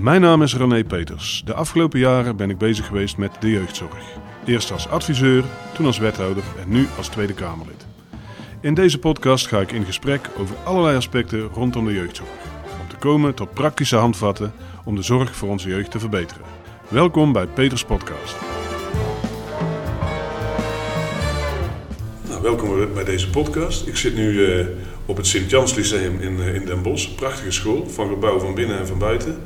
Mijn 0.00 0.20
naam 0.20 0.42
is 0.42 0.56
René 0.56 0.84
Peters. 0.84 1.42
De 1.44 1.54
afgelopen 1.54 1.98
jaren 1.98 2.36
ben 2.36 2.50
ik 2.50 2.58
bezig 2.58 2.86
geweest 2.86 3.16
met 3.16 3.36
de 3.40 3.50
jeugdzorg. 3.50 4.04
Eerst 4.44 4.72
als 4.72 4.88
adviseur, 4.88 5.44
toen 5.74 5.86
als 5.86 5.98
wethouder 5.98 6.42
en 6.62 6.68
nu 6.68 6.86
als 6.96 7.08
Tweede 7.08 7.34
Kamerlid. 7.34 7.86
In 8.60 8.74
deze 8.74 8.98
podcast 8.98 9.46
ga 9.46 9.60
ik 9.60 9.72
in 9.72 9.84
gesprek 9.84 10.30
over 10.36 10.56
allerlei 10.64 10.96
aspecten 10.96 11.40
rondom 11.40 11.84
de 11.86 11.92
jeugdzorg. 11.92 12.28
Om 12.80 12.88
te 12.88 12.96
komen 12.96 13.34
tot 13.34 13.54
praktische 13.54 13.96
handvatten 13.96 14.52
om 14.84 14.94
de 14.94 15.02
zorg 15.02 15.36
voor 15.36 15.48
onze 15.48 15.68
jeugd 15.68 15.90
te 15.90 15.98
verbeteren. 15.98 16.44
Welkom 16.88 17.32
bij 17.32 17.46
Peters 17.46 17.84
Podcast. 17.84 18.36
Nou, 22.28 22.42
welkom 22.42 22.94
bij 22.94 23.04
deze 23.04 23.30
podcast. 23.30 23.86
Ik 23.86 23.96
zit 23.96 24.14
nu 24.14 24.30
uh, 24.30 24.66
op 25.06 25.16
het 25.16 25.26
Sint-Jans 25.26 25.74
Lyceum 25.74 26.20
in, 26.20 26.36
uh, 26.36 26.54
in 26.54 26.64
Den 26.64 26.82
Bosch. 26.82 27.14
Prachtige 27.14 27.50
school, 27.50 27.86
van 27.86 28.08
gebouw 28.08 28.38
van 28.38 28.54
binnen 28.54 28.78
en 28.78 28.86
van 28.86 28.98
buiten. 28.98 29.38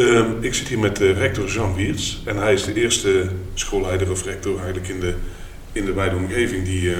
Uh, 0.00 0.20
ik 0.40 0.54
zit 0.54 0.68
hier 0.68 0.78
met 0.78 1.00
uh, 1.00 1.18
rector 1.18 1.46
Jean 1.46 1.74
Wiertz. 1.74 2.16
En 2.24 2.36
hij 2.36 2.52
is 2.52 2.64
de 2.64 2.74
eerste 2.74 3.26
schoolleider 3.54 4.10
of 4.10 4.24
rector 4.24 4.56
eigenlijk 4.56 4.88
in 4.88 5.00
de, 5.00 5.14
in 5.72 5.84
de 5.84 5.92
wijde 5.92 6.16
omgeving 6.16 6.64
die, 6.64 6.94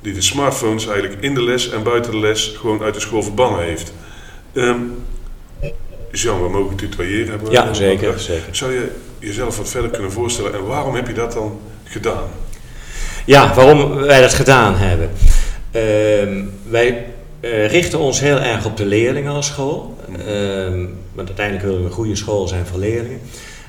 die 0.00 0.12
de 0.12 0.20
smartphones 0.20 0.86
eigenlijk 0.86 1.22
in 1.22 1.34
de 1.34 1.42
les 1.42 1.70
en 1.70 1.82
buiten 1.82 2.10
de 2.10 2.18
les 2.18 2.54
gewoon 2.56 2.82
uit 2.82 2.94
de 2.94 3.00
school 3.00 3.22
verbannen 3.22 3.64
heeft. 3.64 3.92
Um, 4.52 4.94
Jean, 6.12 6.42
we 6.42 6.48
mogen 6.48 6.76
tutoyeren 6.76 7.28
hebben. 7.28 7.50
Ja, 7.50 7.74
zeker, 7.74 8.20
zeker. 8.20 8.56
Zou 8.56 8.72
je 8.72 8.90
jezelf 9.18 9.56
wat 9.56 9.68
verder 9.68 9.90
kunnen 9.90 10.12
voorstellen 10.12 10.54
en 10.54 10.66
waarom 10.66 10.94
heb 10.94 11.06
je 11.06 11.14
dat 11.14 11.32
dan 11.32 11.60
gedaan? 11.84 12.28
Ja, 13.24 13.54
waarom 13.54 13.94
wij 13.94 14.20
dat 14.20 14.34
gedaan 14.34 14.74
hebben. 14.76 15.10
Uh, 15.72 16.44
wij 16.70 17.06
uh, 17.40 17.70
richten 17.70 17.98
ons 17.98 18.20
heel 18.20 18.38
erg 18.38 18.64
op 18.64 18.76
de 18.76 18.86
leerlingen 18.86 19.32
als 19.32 19.46
school. 19.46 19.98
Uh, 20.28 20.84
want 21.18 21.28
uiteindelijk 21.28 21.66
willen 21.66 21.80
we 21.80 21.88
een 21.88 21.94
goede 21.94 22.16
school 22.16 22.48
zijn 22.48 22.66
voor 22.66 22.78
leerlingen. 22.78 23.20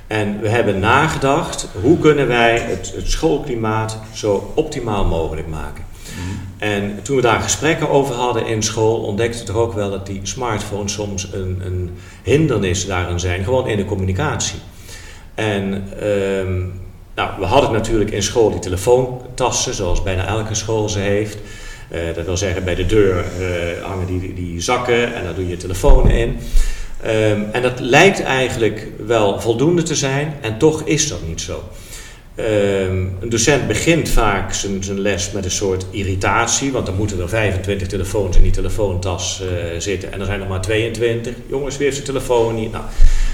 En 0.07 0.39
we 0.41 0.49
hebben 0.49 0.79
nagedacht, 0.79 1.67
hoe 1.81 1.97
kunnen 1.97 2.27
wij 2.27 2.59
het, 2.59 2.93
het 2.95 3.09
schoolklimaat 3.09 3.97
zo 4.13 4.51
optimaal 4.55 5.05
mogelijk 5.05 5.47
maken. 5.47 5.83
En 6.57 6.99
toen 7.03 7.15
we 7.15 7.21
daar 7.21 7.41
gesprekken 7.41 7.89
over 7.89 8.15
hadden 8.15 8.45
in 8.45 8.63
school, 8.63 8.99
ontdekten 8.99 9.39
we 9.39 9.45
toch 9.45 9.61
ook 9.61 9.73
wel 9.73 9.89
dat 9.89 10.05
die 10.05 10.19
smartphones 10.23 10.93
soms 10.93 11.33
een, 11.33 11.61
een 11.65 11.89
hindernis 12.23 12.85
daarin 12.85 13.19
zijn, 13.19 13.43
gewoon 13.43 13.67
in 13.67 13.77
de 13.77 13.85
communicatie. 13.85 14.59
En 15.35 15.63
um, 16.07 16.81
nou, 17.15 17.29
we 17.39 17.45
hadden 17.45 17.71
natuurlijk 17.71 18.11
in 18.11 18.23
school 18.23 18.51
die 18.51 18.59
telefoontassen, 18.59 19.73
zoals 19.73 20.03
bijna 20.03 20.25
elke 20.25 20.55
school 20.55 20.89
ze 20.89 20.99
heeft. 20.99 21.37
Uh, 21.91 21.99
dat 22.15 22.25
wil 22.25 22.37
zeggen, 22.37 22.63
bij 22.63 22.75
de 22.75 22.85
deur 22.85 23.25
uh, 23.39 23.83
hangen 23.83 24.05
die, 24.05 24.33
die 24.33 24.61
zakken 24.61 25.15
en 25.15 25.23
daar 25.23 25.35
doe 25.35 25.43
je 25.43 25.49
je 25.49 25.57
telefoon 25.57 26.09
in. 26.09 26.37
Um, 27.05 27.47
en 27.51 27.61
dat 27.61 27.79
lijkt 27.79 28.21
eigenlijk 28.21 28.87
wel 29.05 29.41
voldoende 29.41 29.83
te 29.83 29.95
zijn 29.95 30.33
en 30.41 30.57
toch 30.57 30.81
is 30.81 31.07
dat 31.07 31.19
niet 31.27 31.41
zo. 31.41 31.63
Um, 32.35 33.17
een 33.19 33.29
docent 33.29 33.67
begint 33.67 34.09
vaak 34.09 34.53
zijn, 34.53 34.99
les 34.99 35.31
met 35.31 35.45
een 35.45 35.51
soort 35.51 35.85
irritatie, 35.91 36.71
want 36.71 36.85
dan 36.85 36.95
moeten 36.95 37.19
er 37.19 37.29
25 37.29 37.87
telefoons 37.87 38.35
in 38.35 38.41
die 38.43 38.51
telefoontas 38.51 39.41
uh, 39.41 39.79
zitten 39.79 40.13
en 40.13 40.19
er 40.19 40.25
zijn 40.25 40.41
er 40.41 40.47
maar 40.47 40.61
22. 40.61 41.33
Jongens, 41.49 41.77
weer 41.77 41.93
zijn 41.93 42.05
telefoon 42.05 42.55
niet. 42.55 42.71
Nou, 42.71 42.83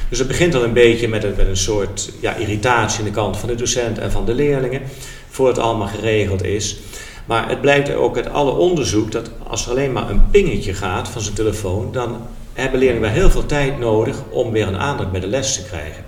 dus 0.10 0.20
het 0.20 0.28
begint 0.28 0.56
al 0.56 0.64
een 0.64 0.74
beetje 0.74 1.08
met 1.08 1.24
een, 1.24 1.34
met 1.38 1.48
een 1.48 1.58
soort 1.58 2.12
ja, 2.20 2.36
irritatie 2.36 3.00
aan 3.00 3.06
de 3.06 3.12
kant 3.12 3.38
van 3.38 3.50
de 3.50 3.56
docent 3.56 4.00
en 4.00 4.12
van 4.12 4.26
de 4.26 4.34
leerlingen, 4.34 4.82
voordat 5.30 5.56
het 5.56 5.66
allemaal 5.66 5.88
geregeld 5.88 6.44
is. 6.44 6.78
Maar 7.26 7.50
het 7.50 7.62
blijkt 7.62 7.94
ook 7.94 8.16
uit 8.16 8.30
alle 8.30 8.52
onderzoek 8.52 9.12
dat 9.12 9.30
als 9.48 9.66
er 9.66 9.72
alleen 9.72 9.92
maar 9.92 10.10
een 10.10 10.30
pingetje 10.30 10.74
gaat 10.74 11.08
van 11.08 11.22
zijn 11.22 11.36
telefoon, 11.36 11.92
dan 11.92 12.18
hebben 12.56 12.80
leerlingen 12.80 13.08
wel 13.08 13.20
heel 13.20 13.30
veel 13.30 13.45
tijd 13.45 13.80
nodig 13.80 14.17
om 14.30 14.52
weer 14.52 14.67
een 14.67 14.78
aandacht 14.78 15.11
bij 15.11 15.20
de 15.20 15.28
les 15.28 15.56
te 15.56 15.64
krijgen. 15.64 16.03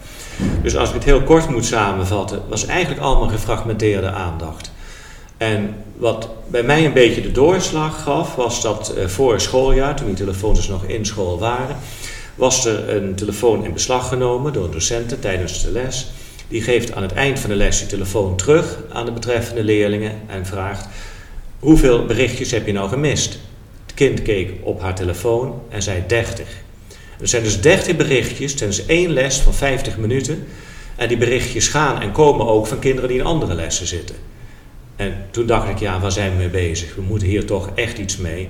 Dus 0.62 0.76
als 0.76 0.90
ik 0.90 0.96
het 0.96 1.04
heel 1.04 1.24
kort 1.24 1.50
moet 1.50 1.66
samenvatten, 1.66 2.42
was 2.50 2.66
eigenlijk 2.66 3.02
allemaal 3.02 3.30
gefragmenteerde 3.30 4.10
aandacht. 4.10 4.72
En 5.38 5.76
wat 5.98 6.30
bij 6.48 6.64
mij 6.64 6.86
een 6.86 6.94
beetje 6.94 7.22
de 7.22 7.32
doorslag 7.32 8.04
gaf, 8.04 8.36
was 8.36 8.62
dat 8.62 8.94
uh, 8.98 9.06
voor 9.06 9.42
schooljaar, 9.42 9.96
toen 9.96 10.06
die 10.08 10.16
telefoons 10.16 10.58
dus 10.58 10.68
nog 10.68 10.84
in 10.84 11.06
school 11.06 11.40
waren, 11.40 11.76
was 12.36 12.66
er 12.66 12.96
een 12.96 13.16
telefoon 13.16 13.66
in 13.66 13.74
beslag 13.74 14.08
genomen 14.08 14.54
door 14.54 14.72
docenten 14.72 15.20
tijdens 15.20 15.64
de 15.64 15.72
les. 15.72 16.08
Die 16.48 16.62
geeft 16.62 16.94
aan 16.94 17.02
het 17.02 17.14
eind 17.14 17.40
van 17.40 17.50
de 17.50 17.56
les 17.56 17.80
die 17.80 17.88
telefoon 17.88 18.36
terug 18.36 18.80
aan 18.94 19.06
de 19.06 19.12
betreffende 19.12 19.64
leerlingen 19.64 20.12
en 20.28 20.46
vraagt: 20.46 20.88
Hoeveel 21.60 22.06
berichtjes 22.06 22.52
heb 22.52 22.66
je 22.66 22.74
nou 22.74 22.90
gemist? 22.90 23.40
Kind 23.98 24.22
keek 24.22 24.52
op 24.62 24.82
haar 24.82 24.96
telefoon 24.96 25.62
en 25.70 25.82
zei 25.82 26.04
30. 26.08 26.46
Er 27.20 27.28
zijn 27.28 27.44
dus 27.44 27.62
30 27.62 27.96
berichtjes 27.96 28.54
tijdens 28.54 28.86
één 28.86 29.10
les 29.12 29.38
van 29.38 29.54
50 29.54 29.98
minuten. 29.98 30.48
En 30.96 31.08
die 31.08 31.18
berichtjes 31.18 31.68
gaan 31.68 32.02
en 32.02 32.12
komen 32.12 32.48
ook 32.48 32.68
van 32.68 32.80
kinderen 32.80 33.10
die 33.10 33.20
in 33.20 33.26
andere 33.26 33.54
lessen 33.54 33.88
zitten. 33.88 34.16
En 34.96 35.26
toen 35.32 35.46
dacht 35.46 35.70
ik, 35.70 35.80
ja, 35.80 36.00
waar 36.00 36.12
zijn 36.12 36.32
we 36.32 36.38
mee 36.38 36.50
bezig? 36.50 36.96
We 36.96 37.02
moeten 37.02 37.28
hier 37.28 37.46
toch 37.46 37.70
echt 37.76 37.98
iets 37.98 38.18
mee. 38.18 38.50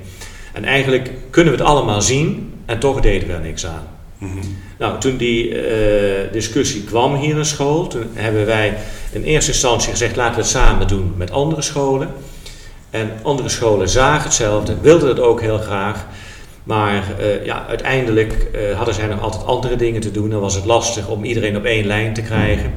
En 0.53 0.65
eigenlijk 0.65 1.11
kunnen 1.29 1.53
we 1.53 1.59
het 1.59 1.67
allemaal 1.67 2.01
zien 2.01 2.53
en 2.65 2.79
toch 2.79 2.99
deden 2.99 3.27
we 3.27 3.33
er 3.33 3.41
niks 3.41 3.65
aan. 3.65 3.87
Mm 4.17 4.31
-hmm. 4.31 4.57
Nou, 4.79 4.99
toen 4.99 5.17
die 5.17 5.49
uh, 5.49 6.31
discussie 6.31 6.83
kwam 6.83 7.15
hier 7.15 7.37
in 7.37 7.45
school, 7.45 7.87
toen 7.87 8.09
hebben 8.13 8.45
wij 8.45 8.77
in 9.11 9.23
eerste 9.23 9.51
instantie 9.51 9.91
gezegd: 9.91 10.15
laten 10.15 10.35
we 10.35 10.41
het 10.41 10.49
samen 10.49 10.87
doen 10.87 11.13
met 11.17 11.31
andere 11.31 11.61
scholen. 11.61 12.09
En 12.89 13.11
andere 13.21 13.49
scholen 13.49 13.89
zagen 13.89 14.23
hetzelfde, 14.23 14.75
wilden 14.81 15.07
het 15.07 15.19
ook 15.19 15.41
heel 15.41 15.57
graag. 15.57 16.05
Maar 16.63 17.03
uh, 17.19 17.45
ja, 17.45 17.65
uiteindelijk 17.67 18.47
uh, 18.55 18.75
hadden 18.75 18.93
zij 18.93 19.07
nog 19.07 19.21
altijd 19.21 19.45
andere 19.45 19.75
dingen 19.75 20.01
te 20.01 20.11
doen. 20.11 20.29
Dan 20.29 20.39
was 20.39 20.55
het 20.55 20.65
lastig 20.65 21.07
om 21.07 21.23
iedereen 21.23 21.57
op 21.57 21.65
één 21.65 21.85
lijn 21.85 22.13
te 22.13 22.21
krijgen. 22.21 22.73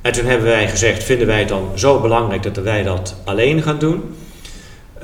En 0.00 0.12
toen 0.12 0.24
hebben 0.24 0.46
wij 0.46 0.68
gezegd: 0.68 1.04
vinden 1.04 1.26
wij 1.26 1.38
het 1.38 1.48
dan 1.48 1.68
zo 1.74 2.00
belangrijk 2.00 2.42
dat 2.42 2.56
wij 2.56 2.82
dat 2.82 3.16
alleen 3.24 3.62
gaan 3.62 3.78
doen? 3.78 4.14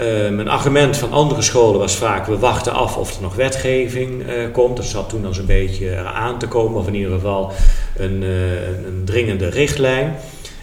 Um, 0.00 0.38
een 0.38 0.48
argument 0.48 0.96
van 0.96 1.12
andere 1.12 1.42
scholen 1.42 1.78
was 1.78 1.96
vaak: 1.96 2.26
we 2.26 2.38
wachten 2.38 2.72
af 2.72 2.96
of 2.96 3.16
er 3.16 3.22
nog 3.22 3.34
wetgeving 3.34 4.22
uh, 4.22 4.52
komt. 4.52 4.76
Dat 4.76 4.86
zat 4.86 5.08
toen 5.08 5.26
al 5.26 5.32
een 5.38 5.46
beetje 5.46 5.90
eraan 5.90 6.38
te 6.38 6.48
komen, 6.48 6.80
of 6.80 6.86
in 6.86 6.94
ieder 6.94 7.12
geval 7.12 7.52
een, 7.96 8.22
een 8.86 9.02
dringende 9.04 9.48
richtlijn. 9.48 10.16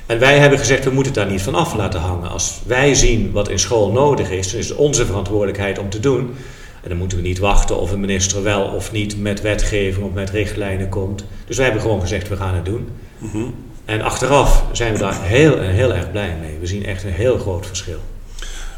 En 0.06 0.20
wij 0.20 0.38
hebben 0.40 0.60
gezegd: 0.60 0.84
we 0.84 0.92
moeten 0.92 1.14
het 1.14 1.22
daar 1.22 1.32
niet 1.32 1.42
van 1.42 1.56
af 1.56 1.76
laten 1.76 2.00
hangen. 2.00 2.30
Als 2.30 2.62
wij 2.66 2.94
zien 2.94 3.32
wat 3.32 3.50
in 3.50 3.60
school 3.60 3.92
nodig 3.92 4.30
is, 4.30 4.52
dan 4.52 4.60
is 4.60 4.70
het 4.70 4.78
onze 4.78 5.06
verantwoordelijkheid 5.06 5.80
om 5.80 5.90
te 5.90 6.00
doen. 6.00 6.36
En 6.84 6.90
dan 6.90 6.98
moeten 6.98 7.18
we 7.18 7.24
niet 7.24 7.40
wachten 7.40 7.80
of 7.80 7.92
een 7.92 8.00
minister 8.00 8.44
wel 8.44 8.64
of 8.64 8.92
niet 8.92 9.22
met 9.22 9.42
wetgeving 9.42 10.06
of 10.06 10.14
met 10.14 10.30
richtlijnen 10.30 10.90
komt. 10.90 11.26
Dus 11.48 11.56
wij 11.56 11.66
hebben 11.66 11.84
gewoon 11.84 12.02
gezegd: 12.02 12.28
we 12.28 12.38
gaan 12.38 12.56
het 12.56 12.66
doen. 12.66 12.90
Mm 13.18 13.30
-hmm. 13.32 13.54
En 13.86 14.02
achteraf 14.02 14.64
zijn 14.72 14.94
we 14.94 15.00
daar 15.00 15.24
heel, 15.24 15.60
heel 15.60 15.94
erg 15.94 16.12
blij 16.12 16.36
mee. 16.42 16.58
We 16.60 16.66
zien 16.66 16.86
echt 16.86 17.04
een 17.04 17.12
heel 17.12 17.38
groot 17.38 17.66
verschil. 17.66 18.00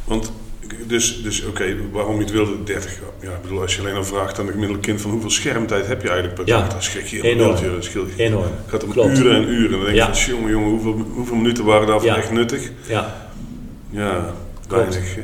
Want 0.04 0.32
dus, 0.88 1.22
dus 1.24 1.40
oké, 1.42 1.50
okay, 1.50 1.78
waarom 1.92 2.16
je 2.16 2.22
het 2.22 2.32
wilde, 2.32 2.64
30 2.64 3.00
Ja, 3.22 3.32
ik 3.32 3.42
bedoel, 3.42 3.62
als 3.62 3.76
je 3.76 3.82
alleen 3.82 3.96
al 3.96 4.04
vraagt 4.04 4.40
aan 4.40 4.46
een 4.46 4.52
gemiddelde 4.52 4.82
kind 4.82 5.02
van 5.02 5.12
hoeveel 5.12 5.30
schermtijd 5.30 5.88
heb 5.88 6.02
je 6.02 6.08
eigenlijk 6.08 6.38
per 6.38 6.46
dag, 6.46 6.64
ja, 6.64 6.70
dan 6.70 6.82
schrik 6.84 7.06
je 7.06 7.22
enorm. 7.22 7.50
een 7.56 7.62
beeldje. 7.62 7.82
Schil, 7.82 8.06
enorm. 8.18 8.44
Het 8.44 8.52
gaat 8.68 8.84
om 8.84 8.90
Klopt. 8.92 9.18
uren 9.20 9.36
en 9.36 9.48
uren. 9.50 9.64
En 9.66 9.70
dan 9.72 9.80
denk 9.80 9.90
je 9.90 9.96
Ja. 9.96 10.14
van, 10.16 10.34
jongen, 10.34 10.52
jongen, 10.52 10.70
hoeveel, 10.70 10.94
hoeveel 11.14 11.36
minuten 11.36 11.64
waren 11.66 11.88
daarvan 11.88 12.08
Ja. 12.10 12.16
echt 12.18 12.32
nuttig? 12.32 12.72
Ja, 12.88 13.30
Ja, 13.90 14.34
weinig. 14.70 15.18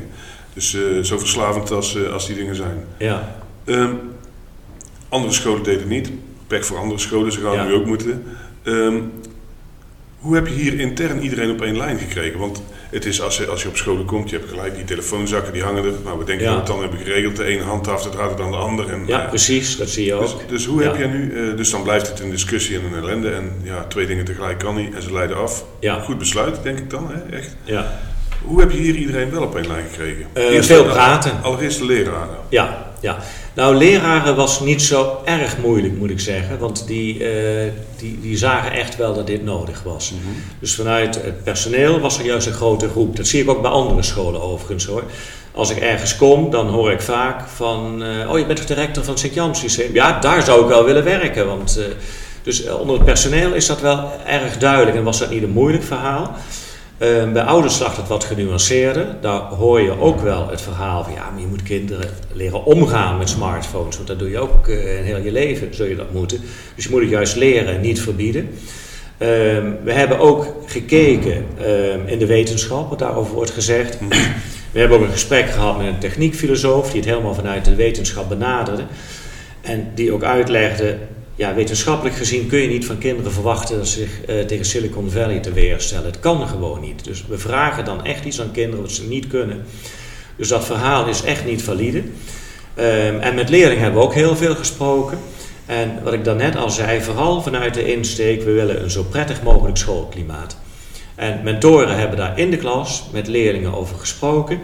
Dus 0.54 0.74
eh, 0.74 0.82
zo 1.02 1.18
verslavend 1.18 1.70
als, 1.70 1.96
eh, 1.96 2.12
als 2.12 2.26
die 2.26 2.36
dingen 2.36 2.54
zijn. 2.56 2.84
ja. 2.98 3.36
Ehm, 3.64 3.92
andere 5.08 5.32
scholen 5.32 5.62
deden 5.62 5.80
het 5.80 5.88
niet. 5.88 6.10
Pech 6.46 6.66
voor 6.66 6.78
andere 6.78 7.00
scholen, 7.00 7.32
ze 7.32 7.40
gaan 7.40 7.52
Ja. 7.54 7.64
nu 7.64 7.72
ook 7.72 7.86
moeten. 7.86 8.24
Ehm, 8.62 8.96
hoe 10.18 10.34
heb 10.34 10.46
je 10.46 10.54
hier 10.54 10.78
intern 10.80 11.22
iedereen 11.22 11.50
op 11.50 11.62
één 11.62 11.76
lijn 11.76 11.98
gekregen? 11.98 12.38
Want 12.38 12.62
het 12.94 13.04
is 13.04 13.20
als 13.22 13.36
je, 13.36 13.46
als 13.46 13.62
je 13.62 13.68
op 13.68 13.76
scholen 13.76 14.04
komt, 14.04 14.30
je 14.30 14.36
hebt 14.36 14.48
gelijk 14.50 14.74
die 14.74 14.84
telefoonzakken, 14.84 15.52
die 15.52 15.62
hangen 15.62 15.84
er. 15.84 15.92
Nou, 16.04 16.18
we 16.18 16.24
denken 16.24 16.44
Ja. 16.46 16.50
dat 16.54 16.54
we 16.54 16.72
het 16.72 16.80
dan 16.80 16.80
hebben 16.90 16.98
geregeld. 17.06 17.36
De 17.36 17.44
ene 17.44 17.62
handhaft 17.62 18.04
het 18.04 18.14
harder 18.14 18.36
dan 18.36 18.50
de 18.50 18.56
ander. 18.56 18.90
En, 18.90 19.02
ja, 19.06 19.18
ja. 19.20 19.24
precies, 19.28 19.76
dat 19.76 19.88
zie 19.88 20.04
je 20.04 20.18
Dus, 20.18 20.32
ook. 20.32 20.48
dus 20.48 20.66
hoe 20.66 20.82
heb 20.82 20.96
jij 20.96 21.06
nu, 21.06 21.32
eh, 21.50 21.56
dus 21.56 21.70
dan 21.70 21.82
blijft 21.82 22.08
het 22.08 22.20
een 22.20 22.30
discussie 22.30 22.78
en 22.78 22.84
een 22.84 23.02
ellende. 23.02 23.30
En 23.30 23.52
ja, 23.62 23.84
twee 23.84 24.06
dingen 24.06 24.24
tegelijk 24.24 24.58
kan 24.58 24.74
niet 24.74 24.94
en 24.94 25.02
ze 25.02 25.12
leiden 25.12 25.36
af. 25.36 25.64
Ja. 25.80 26.00
Goed 26.00 26.18
besluit, 26.18 26.62
denk 26.62 26.78
ik 26.78 26.90
dan, 26.90 27.10
hè? 27.12 27.36
echt. 27.36 27.56
Ja, 27.62 27.98
Hoe 28.42 28.60
heb 28.60 28.70
je 28.70 28.78
hier 28.78 28.94
iedereen 28.94 29.30
wel 29.30 29.42
op 29.42 29.56
één 29.56 29.66
lijn 29.66 29.84
gekregen? 29.90 30.26
Eh, 30.32 30.62
veel 30.62 30.84
praten. 30.84 31.42
Allereerst 31.42 31.78
de 31.78 31.84
leraren. 31.86 32.36
ja, 32.48 32.83
ja. 33.04 33.18
Nou, 33.54 33.74
leraren 33.76 34.36
was 34.36 34.60
niet 34.60 34.82
zo 34.82 35.20
erg 35.24 35.58
moeilijk, 35.58 35.98
moet 35.98 36.10
ik 36.10 36.20
zeggen. 36.20 36.58
Want 36.58 36.86
die, 36.86 37.24
eh, 37.24 37.70
die, 37.96 38.20
die 38.20 38.36
zagen 38.36 38.72
echt 38.72 38.96
wel 38.96 39.14
dat 39.14 39.26
dit 39.26 39.44
nodig 39.44 39.82
was. 39.82 40.12
Dus 40.58 40.74
vanuit 40.74 41.14
het 41.14 41.44
personeel 41.44 42.00
was 42.00 42.18
er 42.18 42.24
juist 42.24 42.46
een 42.46 42.52
grote 42.52 42.88
groep. 42.88 43.16
Dat 43.16 43.26
zie 43.26 43.42
ik 43.42 43.50
ook 43.50 43.62
bij 43.62 43.70
andere 43.70 44.02
scholen 44.02 44.42
overigens 44.42 44.86
hoor. 44.86 45.02
Als 45.52 45.70
ik 45.70 45.76
ergens 45.76 46.16
kom, 46.16 46.50
dan 46.50 46.68
hoor 46.68 46.92
ik 46.92 47.00
vaak 47.00 47.48
van... 47.48 48.02
eh, 48.02 48.30
oh, 48.30 48.38
je 48.38 48.46
bent 48.46 48.58
toch 48.58 48.66
de 48.66 48.74
rector 48.74 49.04
van 49.04 49.12
het 49.12 49.22
Sint-Jans 49.22 49.62
Lyceum? 49.62 49.94
Ja, 49.94 50.20
daar 50.20 50.42
zou 50.42 50.62
ik 50.62 50.68
wel 50.68 50.84
willen 50.84 51.04
werken. 51.04 51.46
Want, 51.46 51.76
eh, 51.78 51.84
dus 52.42 52.68
onder 52.68 52.96
het 52.96 53.04
personeel 53.04 53.52
is 53.52 53.66
dat 53.66 53.80
wel 53.80 54.10
erg 54.26 54.58
duidelijk. 54.58 54.96
En 54.96 55.02
was 55.04 55.18
dat 55.18 55.30
niet 55.30 55.42
een 55.42 55.50
moeilijk 55.50 55.84
verhaal. 55.84 56.36
Uh, 56.98 57.32
bij 57.32 57.42
ouders 57.42 57.78
lag 57.78 57.96
het 57.96 58.08
wat 58.08 58.24
genuanceerder. 58.24 59.06
Daar 59.20 59.40
hoor 59.40 59.80
je 59.80 60.00
ook 60.00 60.20
wel 60.20 60.48
het 60.48 60.60
verhaal 60.60 61.04
van 61.04 61.12
ja, 61.12 61.30
maar 61.30 61.40
je 61.40 61.46
moet 61.46 61.62
kinderen 61.62 62.10
leren 62.32 62.64
omgaan 62.64 63.18
met 63.18 63.28
smartphones. 63.28 63.96
Want 63.96 64.08
dat 64.08 64.18
doe 64.18 64.30
je 64.30 64.38
ook 64.38 64.68
uh, 64.68 64.98
in 64.98 65.04
heel 65.04 65.18
je 65.18 65.32
leven, 65.32 65.74
zul 65.74 65.86
je 65.86 65.96
dat 65.96 66.12
moeten. 66.12 66.40
Dus 66.74 66.84
je 66.84 66.90
moet 66.90 67.00
het 67.00 67.10
juist 67.10 67.36
leren 67.36 67.74
en 67.74 67.80
niet 67.80 68.00
verbieden. 68.00 68.50
Ehm, 69.18 69.72
we 69.84 69.92
hebben 69.92 70.18
ook 70.18 70.54
gekeken 70.66 71.44
ehm, 71.58 72.06
in 72.06 72.18
de 72.18 72.26
wetenschap, 72.26 72.88
wat 72.88 72.98
daarover 72.98 73.34
wordt 73.34 73.50
gezegd. 73.50 73.98
We 74.72 74.80
hebben 74.80 74.98
ook 74.98 75.04
een 75.04 75.12
gesprek 75.12 75.50
gehad 75.50 75.78
met 75.78 75.86
een 75.86 75.98
techniekfilosoof 75.98 76.90
die 76.90 77.00
het 77.00 77.08
helemaal 77.08 77.34
vanuit 77.34 77.64
de 77.64 77.74
wetenschap 77.74 78.28
benaderde. 78.28 78.82
En 79.60 79.90
die 79.94 80.12
ook 80.12 80.22
uitlegde, 80.22 80.96
ja, 81.34 81.54
wetenschappelijk 81.54 82.16
gezien 82.16 82.46
kun 82.46 82.58
je 82.58 82.68
niet 82.68 82.86
van 82.86 82.98
kinderen 82.98 83.32
verwachten 83.32 83.76
dat 83.76 83.88
ze 83.88 83.98
zich 83.98 84.28
uh, 84.28 84.44
tegen 84.44 84.64
Silicon 84.64 85.10
Valley 85.10 85.40
te 85.40 85.52
weerstellen. 85.52 86.06
Het 86.06 86.20
kan 86.20 86.48
gewoon 86.48 86.80
niet. 86.80 87.04
Dus 87.04 87.24
we 87.28 87.38
vragen 87.38 87.84
dan 87.84 88.04
echt 88.04 88.24
iets 88.24 88.40
aan 88.40 88.50
kinderen 88.52 88.80
wat 88.80 88.92
ze 88.92 89.06
niet 89.08 89.26
kunnen. 89.26 89.64
Dus 90.36 90.48
dat 90.48 90.64
verhaal 90.64 91.06
is 91.06 91.22
echt 91.22 91.44
niet 91.44 91.62
valide. 91.62 91.98
Um, 91.98 93.20
en 93.20 93.34
met 93.34 93.48
leerlingen 93.48 93.82
hebben 93.82 94.00
we 94.00 94.06
ook 94.06 94.14
heel 94.14 94.36
veel 94.36 94.54
gesproken. 94.54 95.18
En 95.66 96.02
wat 96.02 96.12
ik 96.12 96.24
daarnet 96.24 96.56
al 96.56 96.70
zei, 96.70 97.00
vooral 97.00 97.42
vanuit 97.42 97.74
de 97.74 97.92
insteek, 97.92 98.42
we 98.42 98.52
willen 98.52 98.82
een 98.82 98.90
zo 98.90 99.02
prettig 99.02 99.42
mogelijk 99.42 99.76
schoolklimaat. 99.76 100.56
En 101.14 101.40
mentoren 101.44 101.98
hebben 101.98 102.16
daar 102.16 102.38
in 102.38 102.50
de 102.50 102.56
klas 102.56 103.04
met 103.12 103.28
leerlingen 103.28 103.74
over 103.74 103.96
gesproken. 103.96 104.60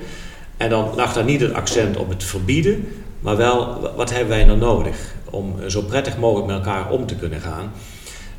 En 0.57 0.71
dan 0.71 0.91
lag 0.97 1.13
daar 1.13 1.25
niet 1.25 1.41
het 1.41 1.53
accent 1.53 1.97
op 1.97 2.09
het 2.09 2.25
verbieden, 2.25 2.89
maar 3.21 3.37
wel 3.37 3.91
wat 3.97 4.11
hebben 4.11 4.29
wij 4.29 4.45
nou 4.45 4.59
nodig 4.59 4.97
om 5.31 5.55
zo 5.67 5.83
prettig 5.83 6.19
mogelijk 6.19 6.47
met 6.47 6.57
elkaar 6.57 6.91
om 6.91 7.07
te 7.07 7.15
kunnen 7.15 7.41
gaan. 7.41 7.73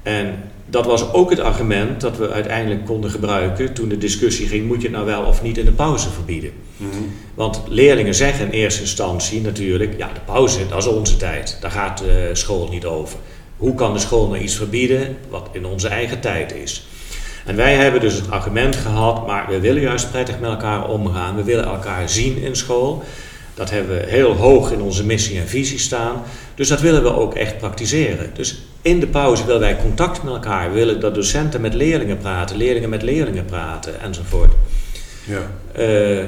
En 0.04 0.44
dat 0.66 0.86
was 0.86 1.14
ook 1.14 1.30
het 1.30 1.40
argument 1.40 2.02
dat 2.02 2.18
we 2.18 2.30
uiteindelijk 2.30 2.86
konden 2.86 3.12
gebruiken 3.12 3.74
toen 3.74 3.90
de 3.90 3.98
discussie 3.98 4.48
ging: 4.48 4.68
moet 4.68 4.82
je 4.82 4.88
het 4.88 4.96
nou 4.96 5.06
wel 5.06 5.24
of 5.24 5.42
niet 5.42 5.58
in 5.58 5.66
de 5.66 5.72
pauze 5.72 6.10
verbieden? 6.10 6.52
Mm 6.78 6.90
-hmm. 6.92 7.14
Want 7.34 7.62
leerlingen 7.68 8.16
zeggen 8.16 8.46
in 8.46 8.52
eerste 8.52 8.82
instantie 8.82 9.42
natuurlijk: 9.42 9.98
ja, 9.98 10.10
de 10.14 10.20
pauze, 10.26 10.68
dat 10.68 10.78
is 10.78 10.88
onze 10.88 11.18
tijd, 11.18 11.58
daar 11.62 11.72
gaat 11.72 11.98
de 11.98 12.30
school 12.34 12.68
niet 12.68 12.86
over. 12.86 13.18
Hoe 13.58 13.76
kan 13.76 13.94
de 13.94 14.00
school 14.00 14.28
nou 14.28 14.42
iets 14.42 14.56
verbieden 14.56 15.18
wat 15.30 15.50
in 15.52 15.66
onze 15.66 15.88
eigen 15.88 16.20
tijd 16.20 16.54
is? 16.54 16.86
En 17.46 17.56
wij 17.56 17.76
hebben 17.76 18.02
dus 18.02 18.16
het 18.16 18.32
argument 18.32 18.76
gehad, 18.76 19.28
maar 19.28 19.46
we 19.50 19.60
willen 19.60 19.82
juist 19.82 20.12
prettig 20.12 20.40
met 20.40 20.50
elkaar 20.50 20.90
omgaan. 20.90 21.36
We 21.36 21.44
willen 21.44 21.66
elkaar 21.66 22.10
zien 22.10 22.38
in 22.38 22.56
school. 22.56 23.04
Dat 23.54 23.70
hebben 23.70 23.98
we 23.98 24.06
heel 24.06 24.34
hoog 24.34 24.72
in 24.72 24.82
onze 24.82 25.06
missie 25.06 25.40
en 25.40 25.48
visie 25.48 25.80
staan. 25.80 26.24
Dus 26.56 26.68
dat 26.68 26.82
willen 26.82 27.04
we 27.04 27.14
ook 27.14 27.36
echt 27.36 27.58
praktiseren. 27.58 28.32
Dus 28.34 28.62
in 28.82 29.00
de 29.00 29.08
pauze 29.08 29.46
willen 29.46 29.62
wij 29.62 29.78
contact 29.78 30.24
met 30.24 30.34
elkaar. 30.34 30.70
We 30.70 30.76
willen 30.76 31.00
dat 31.00 31.16
docenten 31.16 31.62
met 31.62 31.74
leerlingen 31.74 32.18
praten, 32.18 32.58
leerlingen 32.58 32.90
met 32.90 33.02
leerlingen 33.02 33.46
praten 33.46 34.02
enzovoort. 34.02 34.52
Ja. 35.26 35.52
Uh, 35.78 36.20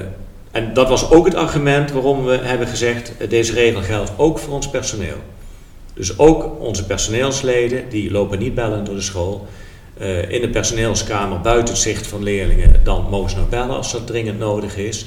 en 0.51 0.73
dat 0.73 0.89
was 0.89 1.11
ook 1.11 1.25
het 1.25 1.35
argument 1.35 1.91
waarom 1.91 2.25
we 2.25 2.37
hebben 2.41 2.67
gezegd: 2.67 3.11
deze 3.29 3.53
regel 3.53 3.81
geldt 3.81 4.11
ook 4.17 4.39
voor 4.39 4.53
ons 4.53 4.69
personeel. 4.69 5.17
Dus 5.93 6.19
ook 6.19 6.59
onze 6.59 6.85
personeelsleden, 6.85 7.89
die 7.89 8.11
lopen 8.11 8.39
niet 8.39 8.55
bellen 8.55 8.83
door 8.83 8.95
de 8.95 9.01
school. 9.01 9.47
Uh, 10.01 10.31
in 10.31 10.41
de 10.41 10.49
personeelskamer, 10.49 11.41
buiten 11.41 11.73
het 11.73 11.83
zicht 11.83 12.07
van 12.07 12.23
leerlingen, 12.23 12.81
dan 12.83 13.07
mogen 13.09 13.29
ze 13.29 13.37
nog 13.37 13.49
bellen 13.49 13.75
als 13.75 13.91
dat 13.91 14.07
dringend 14.07 14.39
nodig 14.39 14.77
is. 14.77 15.05